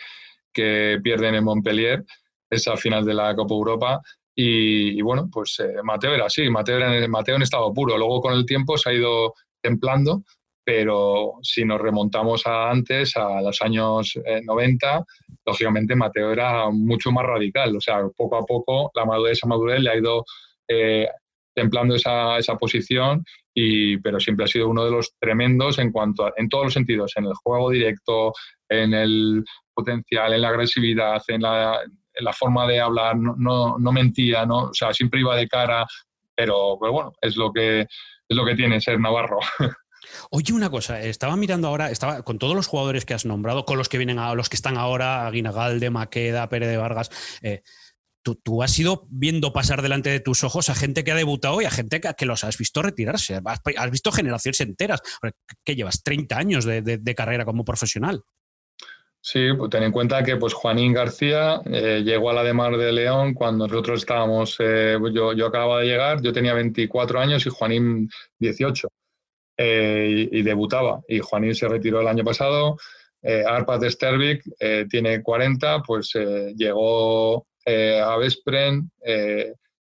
[1.02, 2.04] pierden en Montpellier,
[2.50, 4.02] esa final de la Copa Europa,
[4.34, 7.98] y, bueno, pues eh, Mateo era así, Mateo, era, Mateo en estado puro.
[7.98, 10.22] Luego con el tiempo se ha ido templando,
[10.64, 15.00] pero si nos remontamos a antes, a los años 90, eh,
[15.44, 17.76] lógicamente Mateo era mucho más radical.
[17.76, 20.24] O sea, poco a poco la madurez, esa madurez le ha ido
[20.68, 21.08] eh,
[21.54, 26.24] templando esa, esa, posición, y, pero siempre ha sido uno de los tremendos en cuanto
[26.24, 28.32] a, en todos los sentidos, en el juego directo,
[28.68, 31.80] en el potencial, en la agresividad, en la,
[32.32, 34.64] forma de hablar, no, no, mentía, ¿no?
[34.64, 35.86] O sea, siempre iba de cara,
[36.34, 39.38] pero, pero bueno, es lo que, es lo que tiene ser navarro.
[40.30, 43.78] Oye, una cosa, estaba mirando ahora, estaba con todos los jugadores que has nombrado, con
[43.78, 47.10] los que vienen a los que están ahora, Aguinagalde, Maqueda, Pérez de Vargas.
[47.42, 47.62] Eh,
[48.22, 51.64] tú, has ido viendo pasar delante de tus ojos a gente que ha debutado y
[51.64, 53.40] a gente que, los has visto retirarse.
[53.44, 55.00] Has, visto generaciones enteras.
[55.64, 58.22] que llevas 30 años de, carrera como profesional.
[59.22, 62.76] Sí, pues ten en cuenta que pues Juanín García eh, llegó a la de Mar
[62.76, 67.44] de León cuando nosotros estábamos, eh, yo, yo acababa de llegar, yo tenía 24 años
[67.44, 68.88] y Juanín 18.
[69.58, 71.02] Eh, y, debutaba.
[71.06, 72.78] Y Juanín se retiró el año pasado.
[73.22, 74.42] Arpad Stervik
[74.88, 76.14] tiene 40, pues
[76.56, 78.90] llegó a Vespren.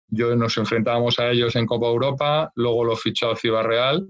[0.09, 4.07] yo nos enfrentábamos a ellos en Copa Europa, luego lo fichó a Ciudad Real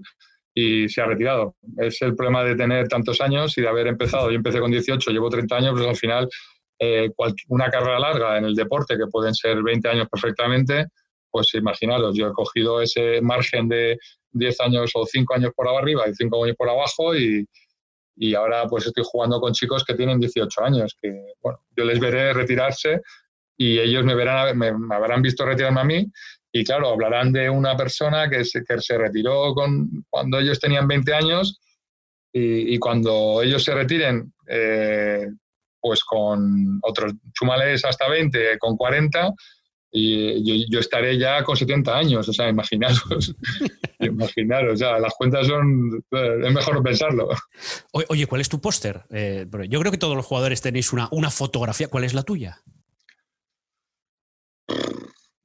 [0.53, 1.55] y se ha retirado.
[1.77, 4.29] Es el problema de tener tantos años y de haber empezado.
[4.29, 6.29] Yo empecé con 18, llevo 30 años, pues al final
[7.47, 10.87] una carrera larga en el deporte, que pueden ser 20 años perfectamente,
[11.31, 13.97] pues imaginaros, yo he cogido ese margen de
[14.31, 17.47] 10 años o 5 años por arriba y 5 años por abajo y,
[18.15, 21.09] y, ahora pues estoy jugando con chicos que tienen 18 años, que
[21.41, 23.01] bueno, yo les veré retirarse
[23.57, 26.05] y ellos me, verán, me, habrán visto retirarme a mí
[26.55, 30.87] y claro, hablarán de una persona que se, que se retiró con, cuando ellos tenían
[30.87, 31.59] 20 años
[32.31, 35.27] y, y cuando ellos se retiren, eh,
[35.81, 39.33] pues con otros chumales hasta 20, con 40,
[39.95, 43.35] y yo, estaré ya con 70 años, o sea, imaginaros,
[43.99, 47.29] imaginaros, ya, las cuentas son, es mejor pensarlo.
[47.91, 49.03] Oye, ¿cuál es tu póster?
[49.11, 52.63] Eh, yo creo que todos los jugadores tenéis una, una fotografía, ¿cuál es la tuya?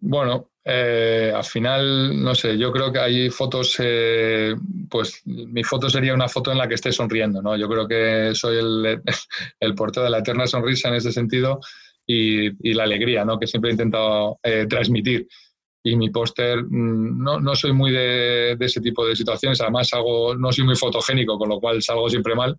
[0.00, 4.54] Bueno, eh, al final, no sé, yo creo que hay fotos, eh,
[4.88, 7.56] pues mi foto sería una foto en la que esté sonriendo, ¿no?
[7.56, 9.02] Yo creo que soy el,
[9.60, 11.60] el portero de la eterna sonrisa en ese sentido
[12.08, 13.38] y, la alegría ¿no?
[13.38, 15.28] que siempre he intentado eh, transmitir.
[15.82, 20.34] Y mi póster, mm, no, no, soy muy de, ese tipo de situaciones, además algo
[20.34, 22.56] no soy muy fotogénico, con lo cual salgo siempre mal.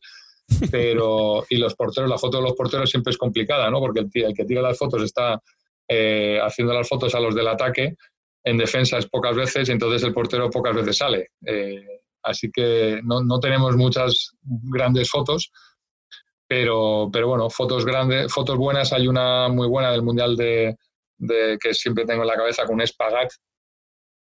[0.71, 3.79] Pero, y los porteros, la foto de los porteros siempre es complicada, ¿no?
[3.79, 5.39] porque el, el que tira las fotos está
[5.89, 7.95] eh, haciendo las fotos a los del ataque,
[8.43, 11.31] en defensa es pocas veces, entonces el portero pocas veces sale.
[11.45, 11.85] Eh,
[12.23, 15.51] así que no, no, tenemos muchas grandes fotos,
[16.47, 20.75] pero, pero bueno, fotos grandes, fotos buenas, hay una muy buena del Mundial de,
[21.59, 23.31] que siempre tengo en la cabeza con un espagat,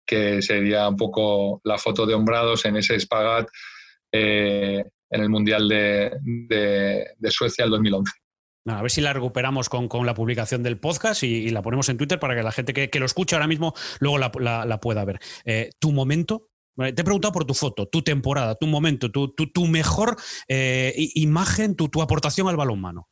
[0.05, 3.47] que sería un poco la foto de hombrados en ese espagat
[4.11, 8.11] eh, en el Mundial de, de, Suecia el 2011.
[8.65, 11.97] A ver si la recuperamos con, con la publicación del podcast y, la ponemos en
[11.97, 15.03] Twitter para que la gente que, que lo escucha ahora mismo luego la, la, pueda
[15.03, 15.19] ver.
[15.43, 19.67] Eh, ¿Tu momento te he preguntado por tu foto, tu temporada, tu momento, tu, tu,
[19.67, 20.15] mejor
[20.47, 23.09] eh, imagen, tu, tu, aportación al balonmano.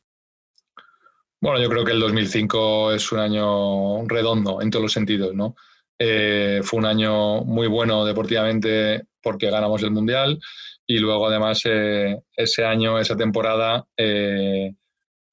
[1.40, 5.54] Bueno, yo creo que el 2005 es un año redondo en todos los sentidos, ¿no?
[5.96, 10.40] Eh, fue un año muy bueno deportivamente porque ganamos el Mundial
[10.84, 13.86] y luego además ese año, esa temporada,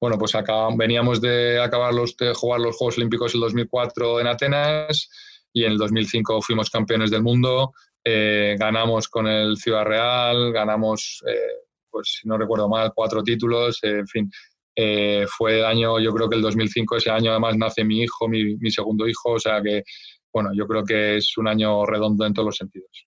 [0.00, 4.26] bueno, pues acá, veníamos de acabar los, de jugar los Juegos Olímpicos el 2004 en
[4.26, 5.10] Atenas
[5.52, 7.72] y en el 2005 fuimos campeones del mundo
[8.04, 13.78] eh, ganamos con el Ciudad Real, ganamos, eh, pues si no recuerdo mal, cuatro títulos,
[13.82, 14.30] eh, en fin.
[15.28, 18.56] fue el año, yo creo que el 2005, ese año además nace mi hijo, mi,
[18.70, 19.82] segundo hijo, o sea que,
[20.32, 23.06] bueno, yo creo que es un año redondo en todos los sentidos.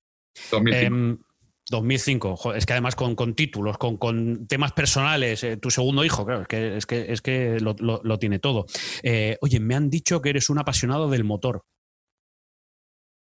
[0.51, 1.23] 2005.
[1.69, 6.47] 2005, em, es que además con, títulos, con, temas personales, tu segundo hijo, claro, es
[6.47, 8.65] que, es que, es que lo, lo tiene todo.
[9.41, 11.63] oye, me han dicho que eres un apasionado del motor.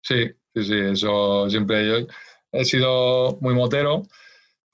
[0.02, 2.06] Sí, sí, sí, eso siempre yo
[2.52, 4.04] he sido muy motero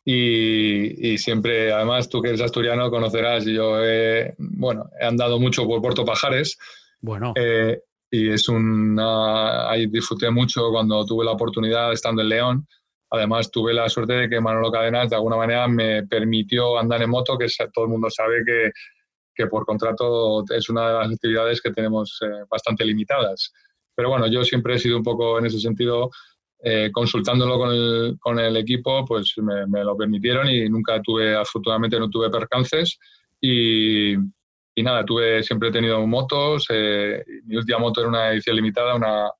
[0.05, 5.81] y, siempre, además tú que eres asturiano conocerás, yo he, bueno, he andado mucho por
[5.81, 6.59] Puerto Pajares.
[7.01, 7.33] Bueno.
[7.37, 12.69] Eh, y es una, ahí disfruté mucho cuando tuve la oportunidad estando en León.
[13.15, 17.11] Además, tuve la suerte de que Manolo Cadenas de alguna manera me permitió andar en
[17.11, 18.71] moto, que todo el mundo sabe que,
[19.35, 23.53] que por contrato es una de las actividades que tenemos eh, bastante limitadas.
[23.95, 26.11] Pero bueno, yo siempre he sido un poco en ese sentido,
[26.65, 31.99] eh, consultándolo con el, con el, equipo, pues me, lo permitieron y nunca tuve, afortunadamente
[31.99, 32.99] no tuve percances.
[33.43, 36.65] Y, y nada, tuve, siempre he tenido motos.
[36.71, 39.31] Eh, mi última moto era una edición limitada, una,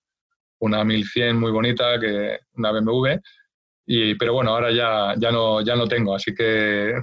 [0.59, 3.19] una 1100 muy bonita, que, una BMW.
[3.87, 6.95] Y, pero bueno, ahora ya, ya, no, ya no tengo, así que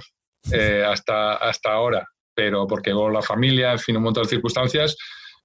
[0.52, 2.06] eh, hasta, hasta ahora.
[2.34, 4.96] Pero porque con la familia, en fin, un montón de circunstancias,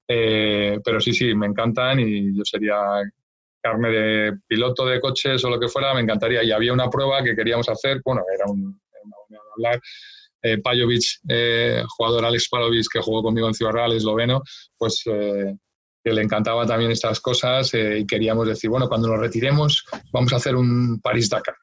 [0.07, 2.77] eh, pero sí, sí, me encantan y yo sería
[3.61, 6.43] carne de piloto de coches o lo que fuera, me encantaría.
[6.43, 8.79] Y había una prueba que queríamos hacer, bueno, era un,
[9.55, 9.81] hablar,
[10.43, 14.43] eh, Pajovic, eh, jugador Alex Pajovic que jugó conmigo en Ciudad Real, esloveno,
[14.77, 15.55] pues eh,
[16.05, 20.35] que le encantaba también estas cosas y queríamos decir, bueno, cuando nos retiremos vamos a
[20.35, 21.55] hacer un París-Dakar,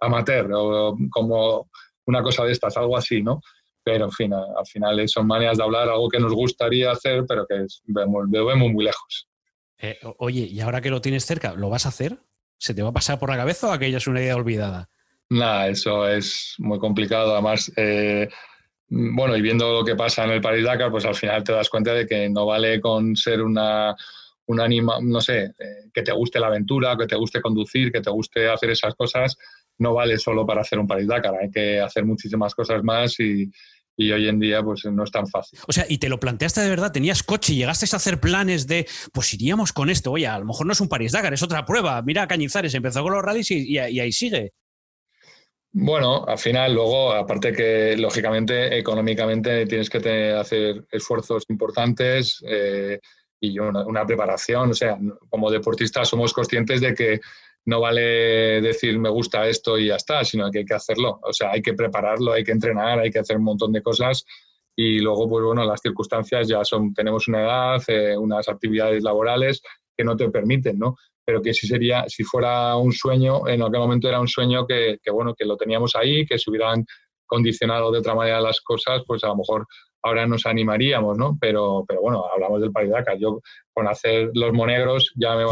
[0.00, 1.70] amateur, o como
[2.04, 3.40] una cosa de estas, algo así, ¿no?
[3.82, 7.46] Pero, en fin, al final son maneras de hablar, algo que nos gustaría hacer, pero
[7.46, 9.28] que vemos, lo vemos muy lejos.
[10.18, 12.18] oye, y ahora que lo tienes cerca, ¿lo vas a hacer?
[12.58, 14.90] ¿Se te va a pasar por la cabeza o aquella es una idea olvidada?
[15.30, 17.32] Nada, eso es muy complicado.
[17.32, 18.28] Además, eh,
[18.88, 21.68] bueno, y viendo lo que pasa en el Paris Dakar, pues al final te das
[21.68, 23.94] cuenta de que no vale con ser una,
[24.46, 28.00] un anima, no sé, eh, que te guste la aventura, que te guste conducir, que
[28.00, 29.36] te guste hacer esas cosas,
[29.78, 31.34] no vale solo para hacer un Paris Dakar.
[31.40, 33.50] Hay que hacer muchísimas cosas más y,
[33.96, 35.58] y hoy en día pues no es tan fácil.
[35.66, 38.66] O sea, y te lo planteaste de verdad, tenías coche y llegaste a hacer planes
[38.66, 41.64] de, pues iríamos con esto, oye, a lo mejor no es un París-Dakar, es otra
[41.64, 44.52] prueba, mira Cañizares, empezó con los rallies y, ahí sigue.
[45.78, 52.98] Bueno, al final, luego, aparte que lógicamente, económicamente tienes que hacer esfuerzos importantes eh,
[53.38, 54.70] y una, una, preparación.
[54.70, 54.96] O sea,
[55.28, 57.20] como deportistas somos conscientes de que
[57.66, 61.20] no vale decir me gusta esto y ya está, sino que hay que hacerlo.
[61.22, 64.24] O sea, hay que prepararlo, hay que entrenar, hay que hacer un montón de cosas
[64.74, 69.60] y luego, pues bueno, las circunstancias ya son, tenemos una edad, eh, unas actividades laborales
[69.94, 70.96] que no te permiten, ¿no?
[71.26, 74.98] Pero que si sería, si fuera un sueño, en aquel momento era un sueño que,
[75.02, 76.86] que bueno, que lo teníamos ahí, que se hubieran
[77.26, 79.66] condicionado de otra manera las cosas, pues a lo mejor
[80.06, 81.36] ahora nos animaríamos, ¿no?
[81.40, 83.40] Pero, pero bueno, hablamos del Paris Yo
[83.72, 85.44] con hacer los monegros ya, me,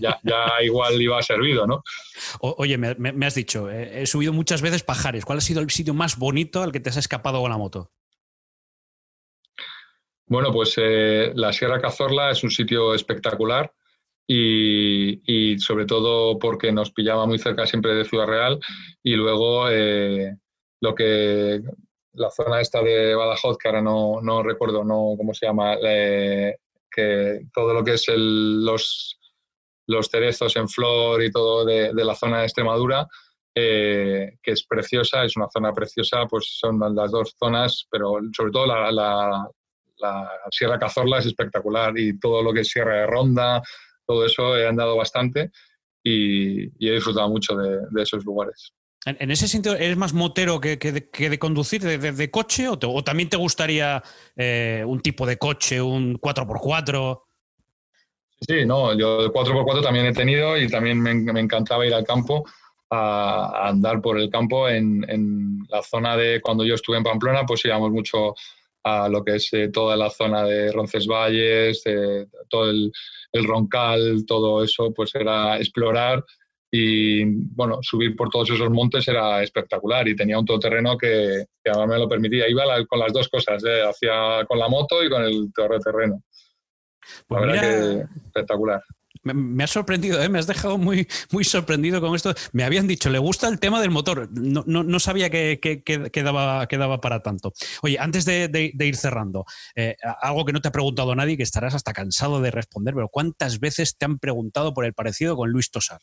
[0.00, 1.82] ya, ya, igual iba servido, ¿no?
[2.40, 5.24] oye, me, has dicho, eh, he subido muchas veces pajares.
[5.24, 7.92] ¿Cuál ha sido el sitio más bonito al que te has escapado con la moto?
[10.28, 13.72] Bueno, pues eh, la Sierra Cazorla es un sitio espectacular
[14.26, 18.58] y, sobre todo porque nos pillaba muy cerca siempre de Ciudad Real
[19.02, 20.36] y luego eh,
[20.80, 21.62] lo que
[22.14, 26.56] la zona esta de Badajoz, que ahora no, no recuerdo no, cómo se llama, eh,
[26.90, 29.18] que todo lo que es el, los,
[29.86, 33.06] los cerezos en flor y todo de, de la zona de Extremadura,
[33.54, 38.52] eh, que es preciosa, es una zona preciosa, pues son las dos zonas, pero sobre
[38.52, 39.48] todo la, la,
[39.98, 43.62] la Sierra Cazorla es espectacular y todo lo que es Sierra de Ronda,
[44.06, 45.50] todo eso he andado bastante
[46.02, 48.72] y, y he disfrutado mucho de, de esos lugares.
[49.06, 54.02] En, ese sentido, ¿eres más motero que, de, conducir de, coche o, también te gustaría
[54.34, 57.22] eh, un tipo de coche, un 4x4?
[58.40, 62.44] Sí, no, yo de 4x4 también he tenido y también me, encantaba ir al campo
[62.90, 67.64] a, andar por el campo en, la zona de cuando yo estuve en Pamplona, pues
[67.64, 68.34] íbamos mucho
[68.88, 71.82] a lo que es eh, toda la zona de Roncesvalles,
[72.48, 72.92] todo el,
[73.32, 76.24] el, Roncal, todo eso, pues era explorar
[76.70, 81.70] y bueno, subir por todos esos montes era espectacular y tenía un todoterreno que, que
[81.70, 82.48] además me lo permitía.
[82.48, 83.82] Iba con las dos cosas, ¿eh?
[83.82, 86.22] hacía con la moto y con el terreno.
[87.26, 88.82] Pues la verdad que espectacular.
[89.34, 90.28] Me, ha sorprendido, ¿eh?
[90.28, 92.34] me has dejado muy, muy sorprendido con esto.
[92.52, 94.28] Me habían dicho, le gusta el tema del motor.
[94.30, 96.66] No, no, sabía que, que, que, daba,
[97.00, 97.52] para tanto.
[97.82, 101.74] Oye, antes de, ir cerrando, eh, algo que no te ha preguntado nadie, que estarás
[101.74, 105.70] hasta cansado de responder, pero ¿cuántas veces te han preguntado por el parecido con Luis
[105.70, 106.00] Tosar?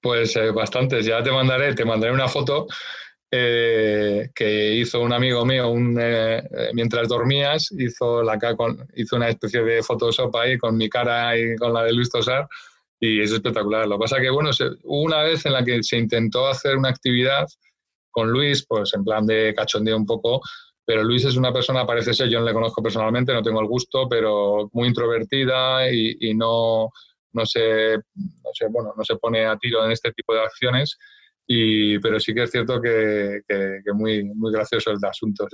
[0.00, 2.66] Pues eh, bastantes, ya te mandaré, te mandaré una foto
[3.30, 6.42] eh, que hizo un amigo mío eh,
[6.74, 8.38] mientras dormías, hizo, la,
[8.94, 12.48] hizo una especie de Photoshop ahí con mi cara y con la de Luis Tosar
[12.98, 13.86] y es espectacular.
[13.86, 14.50] Lo que pasa que, bueno,
[14.84, 17.46] una vez en la que se intentó hacer una actividad
[18.10, 20.40] con Luis, pues en plan de cachondeo un poco,
[20.84, 23.68] pero Luis es una persona, parece ser, yo no le conozco personalmente, no tengo el
[23.68, 26.90] gusto, pero muy introvertida y no
[27.32, 30.98] no se, no se, bueno, no se pone a tiro en este tipo de acciones,
[31.52, 35.48] y, pero sí que es cierto que, que, muy, muy gracioso el asunto.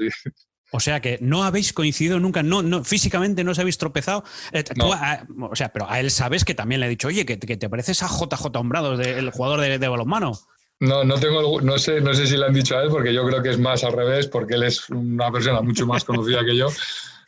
[0.71, 4.23] O sea que no habéis coincidido nunca, no, no físicamente no os habéis tropezado.
[4.53, 7.71] Eh, o sea, pero a él sabes que también le he dicho, oye, que, te
[7.71, 10.33] pareces a JJ Hombrado, el jugador de, de balonmano.
[10.81, 13.27] No, no tengo, no sé, no sé si le han dicho a él, porque yo
[13.27, 16.59] creo que es más al revés, porque él es una persona mucho más conocida que
[16.59, 16.69] yo.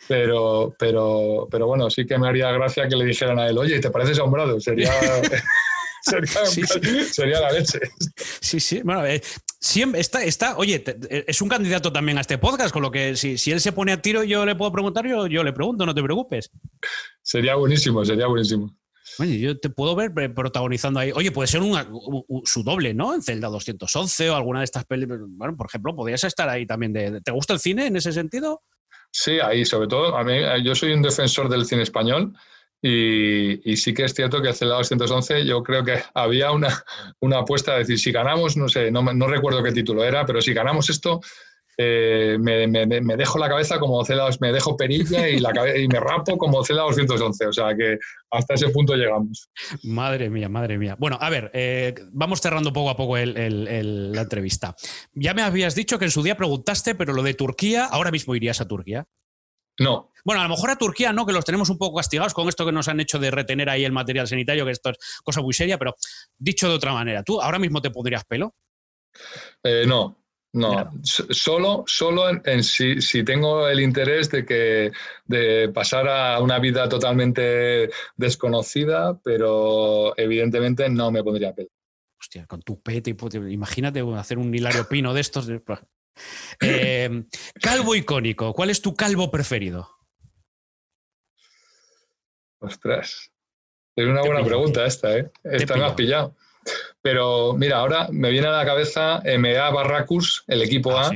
[0.09, 3.81] Pero, pero, pero bueno, sí que me haría gracia que le dijeran a él, oye,
[3.81, 4.61] ¿te pareces a Hombrado?
[4.61, 4.93] Sería,
[7.13, 7.79] sería, la leche.
[8.41, 8.81] Sí, sí.
[8.83, 9.23] Bueno, eh,
[9.61, 13.17] siempre está, está, oye, eh, es un candidato también a este podcast, con lo que
[13.17, 15.87] si, si, él se pone a tiro, yo le puedo preguntar, yo, yo le pregunto,
[15.87, 16.51] no te preocupes.
[17.23, 18.75] Sería buenísimo, sería buenísimo.
[19.19, 21.11] Oye, yo te puedo ver protagonizando ahí.
[21.13, 21.61] Oye, puede ser
[22.45, 23.15] su doble, ¿no?
[23.15, 25.23] En Zelda 211 o alguna de estas películas.
[25.27, 26.93] Bueno, por ejemplo, podrías estar ahí también.
[26.93, 28.63] De, ¿Te gusta el cine en ese sentido?
[29.11, 32.35] Sí, ahí sobre todo, a mí, yo soy un defensor del cine español
[32.81, 36.85] y, sí que es cierto que hace la 211 yo creo que había una,
[37.21, 40.41] una apuesta de decir, si ganamos, no sé, no, no recuerdo qué título era, pero
[40.41, 41.21] si ganamos esto,
[41.81, 46.37] eh, me, dejo la cabeza como Cela, me dejo perilla y, la y me rapo
[46.37, 47.47] como Cela 211.
[47.47, 47.99] O sea que
[48.33, 49.49] hasta ese punto llegamos.
[49.85, 50.97] Madre mía, madre mía.
[50.99, 54.75] Bueno, a ver, eh, vamos cerrando poco a poco la entrevista.
[55.15, 58.35] Ya me habías dicho que en su día preguntaste, pero lo de Turquía, ahora mismo
[58.35, 59.07] irías a Turquía.
[59.79, 60.11] No.
[60.25, 62.67] Bueno, a lo mejor a Turquía no, que los tenemos un poco castigados con esto
[62.67, 65.55] que nos han hecho de retener ahí el material sanitario, que esto es cosa muy
[65.55, 65.95] seria, pero
[66.37, 68.55] dicho de otra manera, ¿tú ahora mismo te pondrías pelo?
[69.63, 70.19] Eh, no,
[70.53, 74.91] no, solo, solo en, si, tengo el interés de que
[75.27, 81.69] de pasar a una vida totalmente desconocida, pero evidentemente no me pondría pelo.
[82.21, 83.15] Hostia, con tu pete,
[83.49, 85.49] imagínate hacer un hilario pino de estos.
[86.61, 87.25] Eh,
[87.61, 89.89] calvo icónico, ¿cuál es tu calvo preferido?
[92.61, 93.31] Ostras,
[93.95, 95.31] es una buena pregunta esta, ¿eh?
[95.45, 96.37] Esta me has pillado.
[97.01, 101.11] Pero mira, ahora me viene a la cabeza MA Barracus, el equipo ah, A,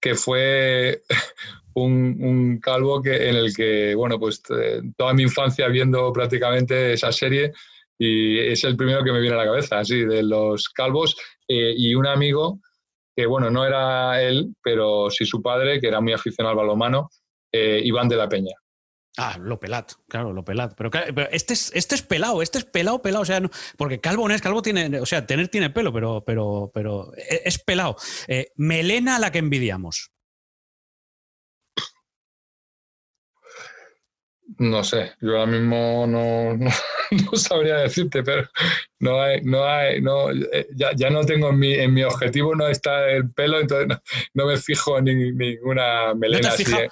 [0.00, 1.02] que fue
[1.74, 7.12] un, calvo que, en el que, bueno, pues eh, toda mi infancia viendo prácticamente esa
[7.12, 7.52] serie
[7.98, 11.16] y es el primero que me viene a la cabeza, así, de los calvos
[11.48, 12.60] eh, y un amigo
[13.18, 17.10] que, bueno, no era él, pero sí su padre, que era muy aficionado al balomano,
[17.52, 18.54] eh, Iván de la Peña.
[19.16, 20.74] Ah, lo pelat, claro, lo pelat.
[20.76, 20.90] Pero,
[21.32, 23.22] este, es, este es pelado, este es pelado, pelado.
[23.22, 23.42] O sea,
[23.76, 27.42] porque calvo no es, calvo tiene, o sea, tener tiene pelo, pero, pero, pero e,
[27.44, 27.96] es, pelado.
[28.28, 30.12] Eh, melena la que envidiamos.
[34.56, 38.48] No sé, yo ahora mismo no, no, sabría decirte, pero
[38.98, 42.66] no hay, no hay, no, eh, ya, no tengo en mi, en mi objetivo, no
[42.66, 43.98] está el pelo, entonces
[44.34, 46.62] no, me fijo en ninguna melena así.
[46.62, 46.88] Eh.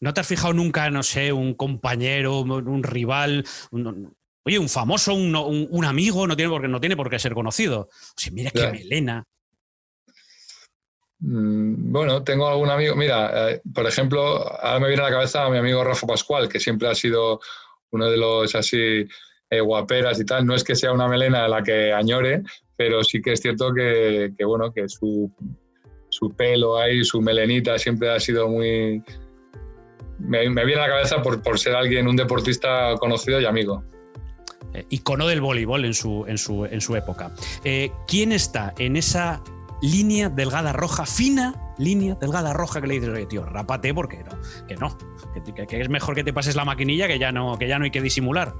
[0.00, 3.44] ¿No te has fijado nunca, no sé, un compañero, un, rival,
[4.44, 7.80] oye, un famoso, un, amigo, no tiene, por qué, no tiene por qué ser conocido?
[7.82, 9.26] O sea, mira qué melena.
[11.20, 14.20] Mm, bueno, tengo algún amigo, mira, eh, por ejemplo,
[14.62, 17.40] ahora me viene a la cabeza mi amigo Rafa Pascual, que siempre ha sido
[17.90, 19.06] uno de los así
[19.50, 20.46] eh, guaperas y tal.
[20.46, 22.42] No es que sea una melena a la que añore,
[22.76, 25.30] pero sí que es cierto que, bueno, que su,
[26.08, 29.02] su pelo ahí, su melenita siempre ha sido muy,
[30.18, 33.82] me, viene a la cabeza por, ser alguien, un deportista conocido y amigo.
[34.72, 37.32] Eh, icono del voleibol en su, en su, en su época.
[37.64, 39.42] Eh, ¿Quién está en esa
[39.82, 44.66] línea delgada roja, fina línea delgada roja que le dices, oye, tío, rápate porque no,
[44.66, 44.96] que no,
[45.66, 47.90] que, es mejor que te pases la maquinilla que ya no, que ya no hay
[47.90, 48.54] que disimular?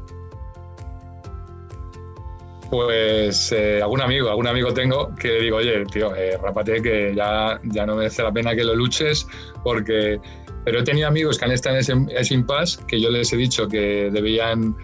[2.71, 7.13] Pues eh, algún amigo, algún amigo tengo que le digo, oye, tío, eh, rápate que
[7.15, 9.27] ya, ya no merece la pena que lo luches
[9.65, 10.21] porque
[10.65, 13.67] pero he tenido amigos que han estado en ese, impasse que yo les he dicho
[13.67, 14.77] que debían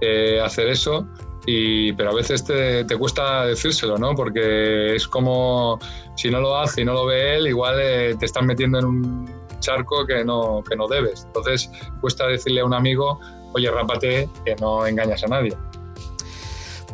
[0.00, 1.08] eh, hacer eso,
[1.46, 4.14] y, pero a veces te, te, cuesta decírselo, ¿no?
[4.14, 5.78] Porque es como
[6.14, 8.84] si no lo hace y no lo ve él, igual eh, te estás metiendo en
[8.84, 11.24] un charco que no, que no debes.
[11.26, 11.70] Entonces
[12.00, 13.18] cuesta decirle a un amigo,
[13.54, 15.56] oye, rápate, que no engañas a nadie.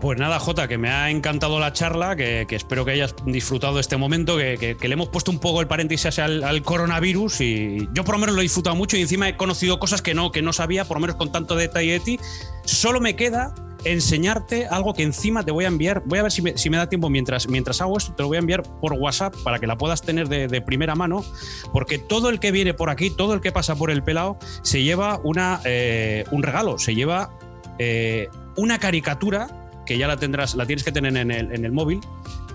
[0.00, 3.96] Pues nada, Jota, que me ha encantado la charla, que, espero que hayas disfrutado este
[3.96, 8.20] momento, que, le hemos puesto un poco el paréntesis al, coronavirus y yo por lo
[8.20, 10.84] menos lo he disfrutado mucho y encima he conocido cosas que no, que no sabía,
[10.84, 12.20] por lo menos con tanto detalle de ti.
[12.64, 13.52] Solo me queda
[13.84, 16.02] enseñarte algo que encima te voy a enviar.
[16.06, 18.40] Voy a ver si me, da tiempo mientras, mientras hago esto, te lo voy a
[18.40, 21.24] enviar por WhatsApp para que la puedas tener de, primera mano,
[21.72, 24.82] porque todo el que viene por aquí, todo el que pasa por el pelado, se
[24.82, 27.30] lleva una, eh, un regalo, se lleva
[27.78, 31.72] eh, una caricatura que ya la tendrás, la tienes que tener en el, en el
[31.72, 32.00] móvil.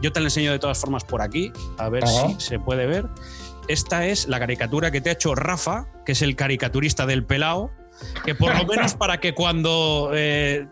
[0.01, 3.07] Yo te la enseño de todas formas por aquí, a ver si se puede ver.
[3.67, 7.71] Esta es la caricatura que te ha hecho Rafa, que es el caricaturista del pelao,
[8.25, 10.67] que por lo menos para que cuando eh,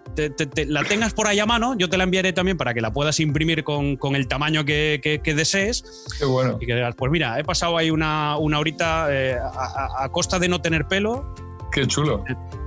[0.67, 3.19] la tengas por ahí a mano, yo te la enviaré también para que la puedas
[3.19, 5.83] imprimir con, con el tamaño que, que, desees.
[6.19, 6.57] Qué bueno.
[6.59, 10.49] Y que digas, pues mira, he pasado ahí una, una horita eh, a, costa de
[10.49, 11.33] no tener pelo.
[11.71, 12.23] Qué chulo.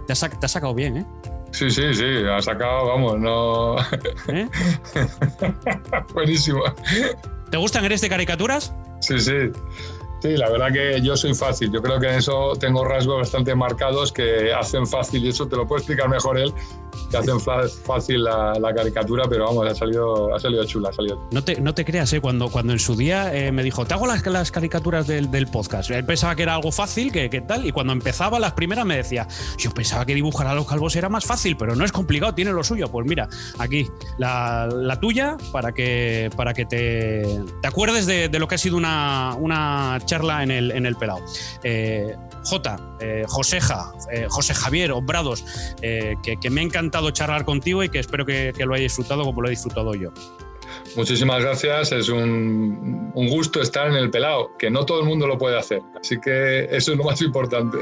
[0.07, 1.07] Te has, te has sacado bien, ¿eh?
[1.55, 3.77] Sí, sí, sí, ha sacado, vamos, no.
[4.29, 4.49] ¿Eh?
[6.15, 6.65] Buenísimo.
[7.49, 7.85] ¿Te gustan?
[7.85, 8.75] ¿Eres de caricaturas?
[9.01, 9.53] Sí, sí.
[10.25, 11.71] Sí, la verdad que yo soy fácil.
[11.71, 15.55] Yo creo que en eso tengo rasgos bastante marcados que hacen fácil, y eso te
[15.55, 16.51] lo puede explicar mejor él,
[17.11, 20.89] que hacen fácil la, caricatura, pero vamos, ha salido, ha salido chula.
[20.89, 21.29] Ha salido.
[21.31, 22.23] No, te, no te creas, ¿eh?
[22.23, 25.47] cuando, cuando en su día eh, me dijo, te hago las, las caricaturas del, del,
[25.47, 25.91] podcast.
[25.91, 28.97] Él pensaba que era algo fácil, que, que, tal, y cuando empezaba las primeras me
[28.97, 32.35] decía, yo pensaba que dibujar a los calvos era más fácil, pero no es complicado,
[32.35, 32.91] tiene lo suyo.
[32.91, 38.39] Pues mira, aquí, la, la tuya, para que, para que te, te acuerdes de, de,
[38.39, 41.21] lo que ha sido una, una charla en el, en el pelado.
[41.63, 45.45] Eh, J, eh, Joseja, eh, José Javier Obrados,
[45.81, 49.25] que, que, me ha encantado charlar contigo y que espero que, que lo hayas disfrutado
[49.25, 50.13] como lo he disfrutado yo.
[50.97, 55.27] Muchísimas gracias, es un, un gusto estar en el pelao, que no todo el mundo
[55.27, 57.79] lo puede hacer, así que eso es lo más importante.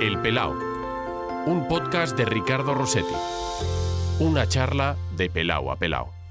[0.00, 0.54] El Pelao,
[1.46, 3.14] un podcast de Ricardo Rossetti.
[4.20, 6.21] Una charla de pelao a pelao.